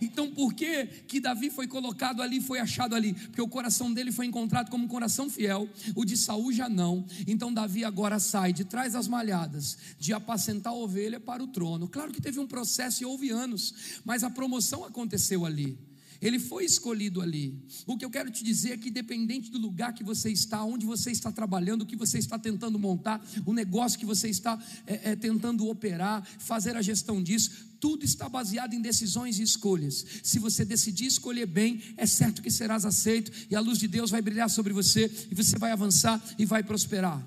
[0.00, 3.14] Então, por que que Davi foi colocado ali, foi achado ali?
[3.14, 7.04] Porque o coração dele foi encontrado como um coração fiel, o de Saul já não.
[7.26, 11.88] Então, Davi agora sai de trás das malhadas, de apacentar a ovelha para o trono.
[11.88, 15.78] Claro que teve um processo e houve anos, mas a promoção aconteceu ali.
[16.20, 17.58] Ele foi escolhido ali.
[17.86, 20.84] O que eu quero te dizer é que, independente do lugar que você está, onde
[20.84, 25.12] você está trabalhando, o que você está tentando montar, o negócio que você está é,
[25.12, 30.04] é, tentando operar, fazer a gestão disso, tudo está baseado em decisões e escolhas.
[30.22, 34.10] Se você decidir escolher bem, é certo que serás aceito e a luz de Deus
[34.10, 37.26] vai brilhar sobre você e você vai avançar e vai prosperar.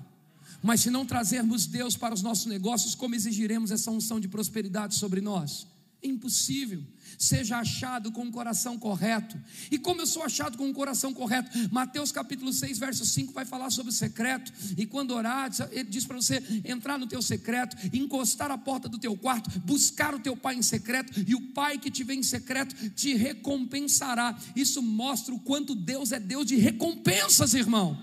[0.62, 4.94] Mas se não trazermos Deus para os nossos negócios, como exigiremos essa unção de prosperidade
[4.94, 5.66] sobre nós?
[6.04, 6.84] Impossível.
[7.18, 9.40] Seja achado com o coração correto.
[9.70, 11.50] E como eu sou achado com o coração correto?
[11.72, 14.52] Mateus capítulo 6, verso 5 vai falar sobre o secreto.
[14.76, 18.98] E quando orar, ele diz para você entrar no teu secreto, encostar a porta do
[18.98, 22.22] teu quarto, buscar o teu pai em secreto, e o pai que te vê em
[22.22, 24.36] secreto te recompensará.
[24.54, 28.02] Isso mostra o quanto Deus é Deus de recompensas, irmão.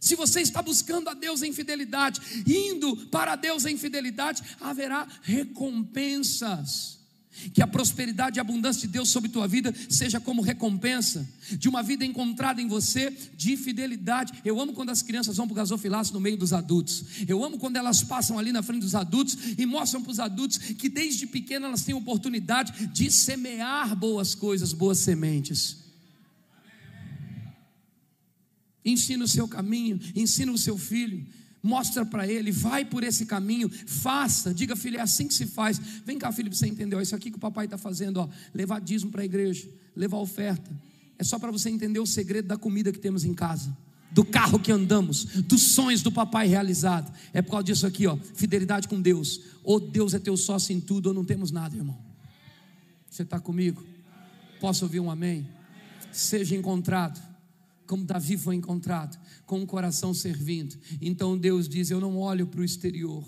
[0.00, 6.98] Se você está buscando a Deus em fidelidade, indo para Deus em fidelidade, haverá recompensas.
[7.54, 11.68] Que a prosperidade e a abundância de Deus sobre tua vida seja como recompensa de
[11.68, 14.32] uma vida encontrada em você de fidelidade.
[14.44, 17.04] Eu amo quando as crianças vão para o gasofilaço no meio dos adultos.
[17.28, 20.58] Eu amo quando elas passam ali na frente dos adultos e mostram para os adultos
[20.58, 25.89] que desde pequena elas têm oportunidade de semear boas coisas, boas sementes.
[28.84, 31.26] Ensina o seu caminho, ensina o seu filho,
[31.62, 35.78] mostra para ele, vai por esse caminho, faça, diga filho, é assim que se faz.
[36.04, 38.80] Vem cá, filho, você entender, ó, isso aqui que o papai está fazendo, ó, levar
[38.80, 40.70] dízimo para a igreja, levar oferta.
[41.18, 43.76] É só para você entender o segredo da comida que temos em casa,
[44.10, 47.12] do carro que andamos, dos sonhos do papai realizado.
[47.32, 49.40] É por causa disso aqui, ó, fidelidade com Deus.
[49.62, 51.98] Ou Deus é teu sócio em tudo, ou não temos nada, irmão.
[53.08, 53.84] Você está comigo?
[54.58, 55.46] Posso ouvir um amém?
[56.10, 57.29] Seja encontrado
[57.90, 60.78] como Davi foi encontrado, com o coração servindo.
[61.00, 63.26] Então Deus diz: Eu não olho para o exterior,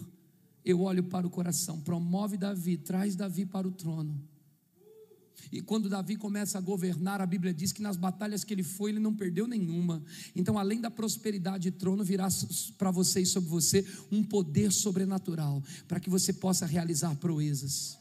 [0.65, 1.81] eu olho para o coração.
[1.81, 4.23] Promove Davi, traz Davi para o trono.
[5.51, 8.93] E quando Davi começa a governar, a Bíblia diz que nas batalhas que ele foi,
[8.93, 10.01] ele não perdeu nenhuma.
[10.37, 12.29] Então, além da prosperidade e trono, virá
[12.79, 17.99] para você e sobre você um poder sobrenatural, para que você possa realizar proezas.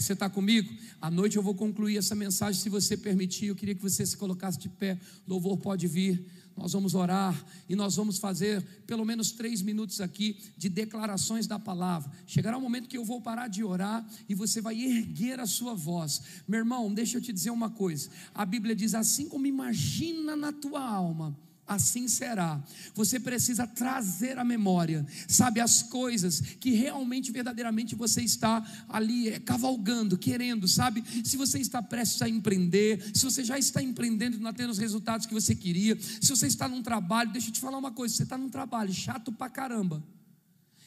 [0.00, 0.72] Você está comigo?
[0.98, 3.46] À noite eu vou concluir essa mensagem, se você permitir.
[3.46, 4.98] Eu queria que você se colocasse de pé.
[5.28, 6.24] Louvor pode vir.
[6.56, 7.34] Nós vamos orar
[7.68, 12.10] e nós vamos fazer pelo menos três minutos aqui de declarações da palavra.
[12.26, 15.46] Chegará o um momento que eu vou parar de orar e você vai erguer a
[15.46, 16.22] sua voz.
[16.48, 18.10] Meu irmão, deixa eu te dizer uma coisa.
[18.34, 21.36] A Bíblia diz assim como imagina na tua alma
[21.70, 22.60] assim será.
[22.94, 29.38] Você precisa trazer à memória, sabe, as coisas que realmente, verdadeiramente você está ali é,
[29.38, 31.04] cavalgando, querendo, sabe?
[31.24, 34.78] Se você está prestes a empreender, se você já está empreendendo e não tendo os
[34.78, 38.16] resultados que você queria, se você está num trabalho, deixa eu te falar uma coisa:
[38.16, 40.02] você está num trabalho chato pra caramba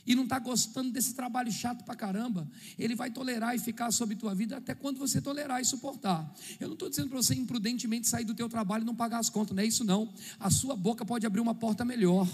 [0.05, 2.47] e não está gostando desse trabalho chato para caramba,
[2.77, 6.33] ele vai tolerar e ficar sobre tua vida até quando você tolerar e suportar.
[6.59, 9.29] Eu não estou dizendo para você imprudentemente sair do teu trabalho e não pagar as
[9.29, 10.13] contas, não é isso não.
[10.39, 12.27] A sua boca pode abrir uma porta melhor.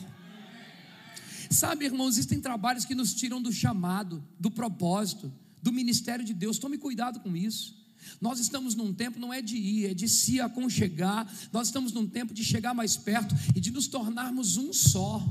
[1.49, 5.31] Sabe, irmãos, existem trabalhos que nos tiram do chamado, do propósito,
[5.61, 6.59] do ministério de Deus.
[6.59, 7.79] Tome cuidado com isso.
[8.21, 11.27] Nós estamos num tempo não é de ir, é de se aconchegar.
[11.51, 15.23] Nós estamos num tempo de chegar mais perto e de nos tornarmos um só.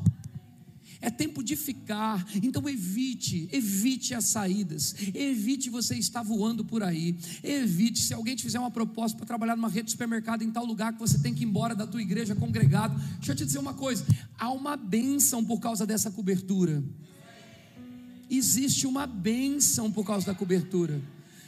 [1.00, 7.16] É tempo de ficar, então evite, evite as saídas, evite você estar voando por aí,
[7.42, 10.64] evite, se alguém te fizer uma proposta para trabalhar numa rede de supermercado em tal
[10.64, 13.60] lugar que você tem que ir embora da tua igreja congregado, deixa eu te dizer
[13.60, 14.04] uma coisa,
[14.36, 16.82] há uma bênção por causa dessa cobertura,
[18.28, 21.00] existe uma bênção por causa da cobertura,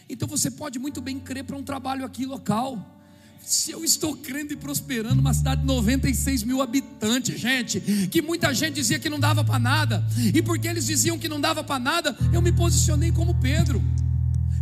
[0.08, 2.99] então você pode muito bem crer para um trabalho aqui local,
[3.42, 7.80] se eu estou crendo e prosperando numa cidade de 96 mil habitantes, gente,
[8.10, 11.40] que muita gente dizia que não dava para nada, e porque eles diziam que não
[11.40, 13.82] dava para nada, eu me posicionei como Pedro.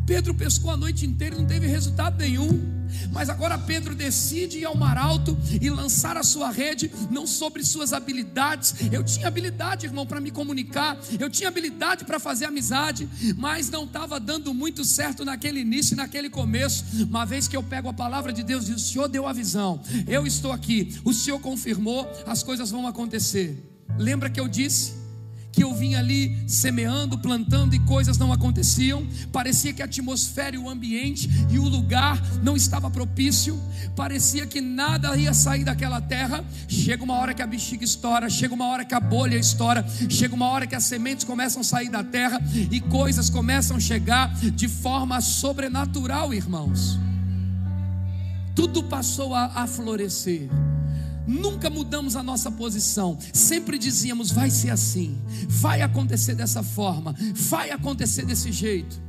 [0.08, 2.78] Pedro pescou a noite inteira e não teve resultado nenhum.
[3.12, 7.62] Mas agora Pedro decide ir ao mar alto e lançar a sua rede, não sobre
[7.62, 8.74] suas habilidades.
[8.90, 13.06] Eu tinha habilidade, irmão, para me comunicar, eu tinha habilidade para fazer amizade,
[13.36, 16.86] mas não estava dando muito certo naquele início, naquele começo.
[17.02, 19.82] Uma vez que eu pego a palavra de Deus e o Senhor deu a visão,
[20.06, 23.62] eu estou aqui, o Senhor confirmou, as coisas vão acontecer.
[23.98, 24.97] Lembra que eu disse?
[25.52, 29.06] Que eu vinha ali semeando, plantando e coisas não aconteciam.
[29.32, 33.60] Parecia que a atmosfera e o ambiente e o lugar não estava propício.
[33.96, 36.44] Parecia que nada ia sair daquela terra.
[36.68, 40.34] Chega uma hora que a bexiga estoura, chega uma hora que a bolha estoura, chega
[40.34, 44.32] uma hora que as sementes começam a sair da terra e coisas começam a chegar
[44.34, 46.98] de forma sobrenatural, irmãos.
[48.54, 50.48] Tudo passou a, a florescer
[51.28, 57.70] nunca mudamos a nossa posição, sempre dizíamos: vai ser assim, vai acontecer dessa forma, vai
[57.70, 59.00] acontecer desse jeito.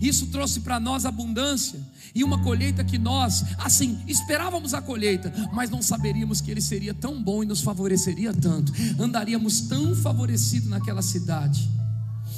[0.00, 1.78] Isso trouxe para nós abundância
[2.14, 6.94] e uma colheita que nós, assim, esperávamos a colheita, mas não saberíamos que ele seria
[6.94, 11.81] tão bom e nos favoreceria tanto, andaríamos tão favorecidos naquela cidade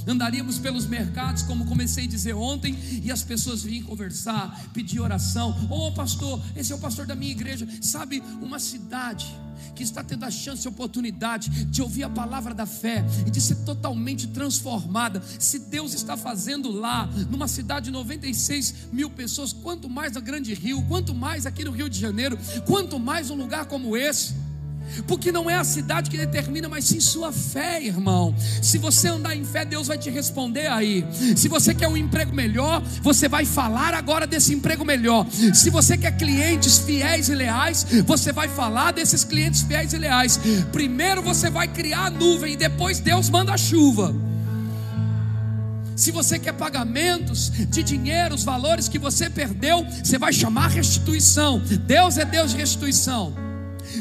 [0.06, 5.50] andaríamos pelos mercados, como comecei a dizer ontem, e as pessoas vinham conversar, pedir oração.
[5.70, 7.66] Ô oh, pastor, esse é o pastor da minha igreja.
[7.80, 9.26] Sabe, uma cidade
[9.74, 13.30] que está tendo a chance e a oportunidade de ouvir a palavra da fé e
[13.30, 15.22] de ser totalmente transformada.
[15.38, 20.54] Se Deus está fazendo lá, numa cidade de 96 mil pessoas, quanto mais na Grande
[20.54, 24.43] Rio, quanto mais aqui no Rio de Janeiro, quanto mais um lugar como esse
[25.06, 28.34] porque não é a cidade que determina, mas sim sua fé, irmão.
[28.62, 31.04] Se você andar em fé, Deus vai te responder aí.
[31.36, 35.26] Se você quer um emprego melhor, você vai falar agora desse emprego melhor.
[35.52, 40.38] Se você quer clientes fiéis e leais, você vai falar desses clientes fiéis e leais.
[40.72, 44.14] Primeiro você vai criar a nuvem e depois Deus manda a chuva.
[45.96, 51.62] Se você quer pagamentos de dinheiro, os valores que você perdeu, você vai chamar restituição.
[51.86, 53.43] Deus é Deus de restituição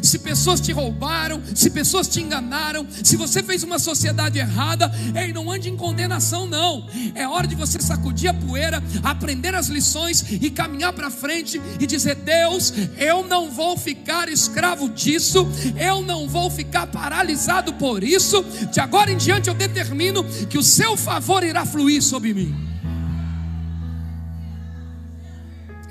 [0.03, 5.31] se pessoas te roubaram, se pessoas te enganaram, se você fez uma sociedade errada, ei,
[5.31, 6.85] não ande em condenação, não.
[7.15, 11.87] É hora de você sacudir a poeira, aprender as lições e caminhar para frente e
[11.87, 15.47] dizer: Deus, eu não vou ficar escravo disso,
[15.79, 18.43] eu não vou ficar paralisado por isso.
[18.71, 22.72] De agora em diante eu determino que o seu favor irá fluir sobre mim.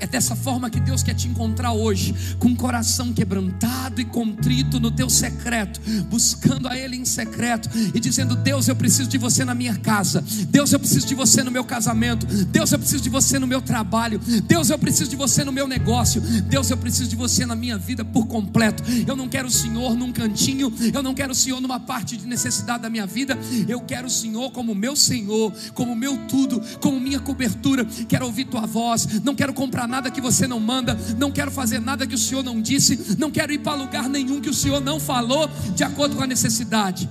[0.03, 4.77] É dessa forma que Deus quer te encontrar hoje, com um coração quebrantado e contrito
[4.77, 9.45] no teu secreto, buscando a Ele em secreto e dizendo: Deus, eu preciso de você
[9.45, 13.09] na minha casa, Deus, eu preciso de você no meu casamento, Deus, eu preciso de
[13.09, 17.09] você no meu trabalho, Deus, eu preciso de você no meu negócio, Deus, eu preciso
[17.09, 18.83] de você na minha vida por completo.
[19.07, 22.27] Eu não quero o Senhor num cantinho, eu não quero o Senhor numa parte de
[22.27, 23.39] necessidade da minha vida,
[23.69, 27.85] eu quero o Senhor como meu Senhor, como meu tudo, como minha cobertura.
[27.85, 31.79] Quero ouvir tua voz, não quero comprar nada que você não manda, não quero fazer
[31.79, 34.79] nada que o Senhor não disse, não quero ir para lugar nenhum que o Senhor
[34.79, 37.09] não falou, de acordo com a necessidade.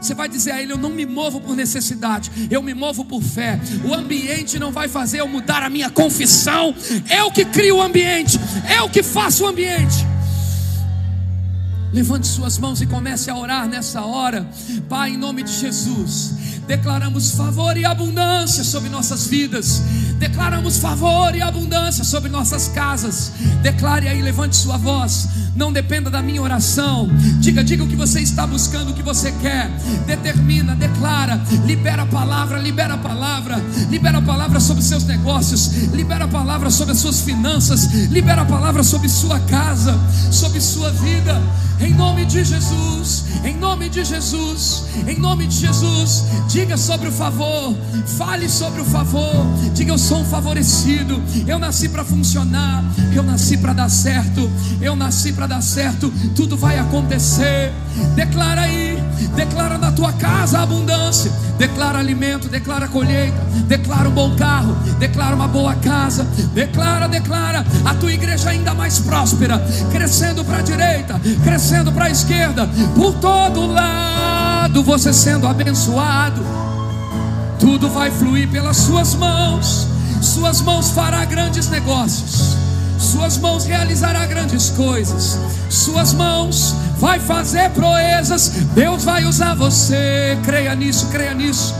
[0.00, 3.22] Você vai dizer a Ele: Eu não me movo por necessidade, eu me movo por
[3.22, 3.60] fé.
[3.84, 6.74] O ambiente não vai fazer eu mudar a minha confissão.
[7.10, 8.38] Eu que crio o ambiente,
[8.78, 10.06] eu que faço o ambiente.
[11.92, 14.48] Levante suas mãos e comece a orar nessa hora,
[14.88, 16.34] Pai, em nome de Jesus.
[16.66, 19.82] Declaramos favor e abundância sobre nossas vidas.
[20.20, 23.32] Declaramos favor e abundância sobre nossas casas.
[23.60, 25.26] Declare aí, levante sua voz.
[25.56, 27.08] Não dependa da minha oração.
[27.40, 29.68] Diga, diga o que você está buscando, o que você quer.
[30.06, 33.56] Determina, declara, libera a palavra, libera a palavra,
[33.90, 38.46] libera a palavra sobre seus negócios, libera a palavra sobre as suas finanças, libera a
[38.46, 39.98] palavra sobre sua casa,
[40.30, 41.42] sobre sua vida.
[41.80, 46.24] Em nome de Jesus, em nome de Jesus, em nome de Jesus.
[46.46, 47.74] Diga sobre o favor,
[48.18, 49.46] fale sobre o favor.
[49.72, 51.22] Diga eu sou um favorecido.
[51.46, 52.84] Eu nasci para funcionar,
[53.14, 54.50] eu nasci para dar certo.
[54.80, 56.12] Eu nasci para dar certo.
[56.34, 57.72] Tudo vai acontecer.
[58.14, 61.30] Declara aí, declara na tua casa abundância.
[61.58, 63.36] Declara alimento, declara colheita,
[63.66, 66.24] declara um bom carro, declara uma boa casa.
[66.54, 72.10] Declara, declara a tua igreja ainda mais próspera, crescendo para a direita, crescendo para a
[72.10, 76.40] esquerda, por todo lado você sendo abençoado.
[77.58, 79.86] Tudo vai fluir pelas suas mãos.
[80.22, 82.69] Suas mãos fará grandes negócios.
[83.10, 85.36] Suas mãos realizará grandes coisas.
[85.68, 88.48] Suas mãos vai fazer proezas.
[88.72, 90.38] Deus vai usar você.
[90.44, 91.74] Creia nisso, creia nisso.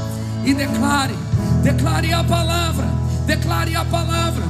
[0.44, 1.14] E declare,
[1.62, 2.88] declare a palavra.
[3.26, 4.44] Declare a palavra.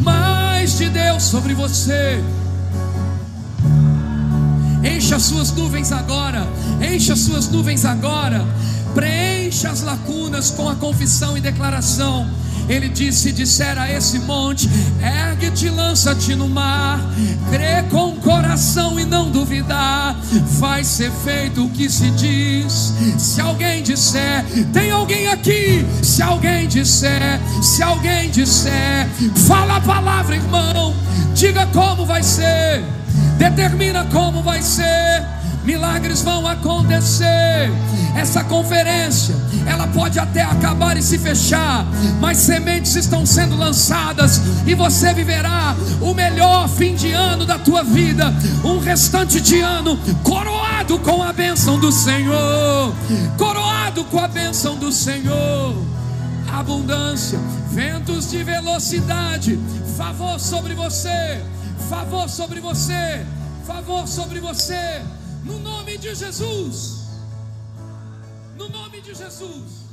[0.00, 2.22] Mais de Deus sobre você.
[4.84, 6.46] Encha as suas nuvens agora.
[6.92, 8.44] Encha as suas nuvens agora.
[8.94, 12.28] Preencha as lacunas com a confissão e declaração.
[12.68, 14.68] Ele disse: disser a esse monte:
[15.00, 17.00] ergue-te, lança-te no mar,
[17.50, 20.16] crê com o coração e não duvidar,
[20.58, 22.92] vai ser feito o que se diz.
[23.16, 25.84] Se alguém disser, tem alguém aqui?
[26.02, 29.08] Se alguém disser, se alguém disser,
[29.46, 30.94] fala a palavra, irmão,
[31.34, 32.84] diga como vai ser,
[33.38, 35.37] determina como vai ser
[35.68, 37.70] milagres vão acontecer.
[38.16, 39.36] Essa conferência,
[39.66, 41.84] ela pode até acabar e se fechar,
[42.18, 47.84] mas sementes estão sendo lançadas e você viverá o melhor fim de ano da tua
[47.84, 48.32] vida,
[48.64, 52.94] um restante de ano coroado com a bênção do Senhor,
[53.36, 55.76] coroado com a bênção do Senhor.
[56.50, 57.38] Abundância,
[57.70, 59.58] ventos de velocidade,
[59.98, 61.44] favor sobre você,
[61.90, 63.22] favor sobre você,
[63.66, 65.02] favor sobre você.
[65.44, 67.06] No nome de Jesus.
[68.56, 69.87] No nome de Jesus.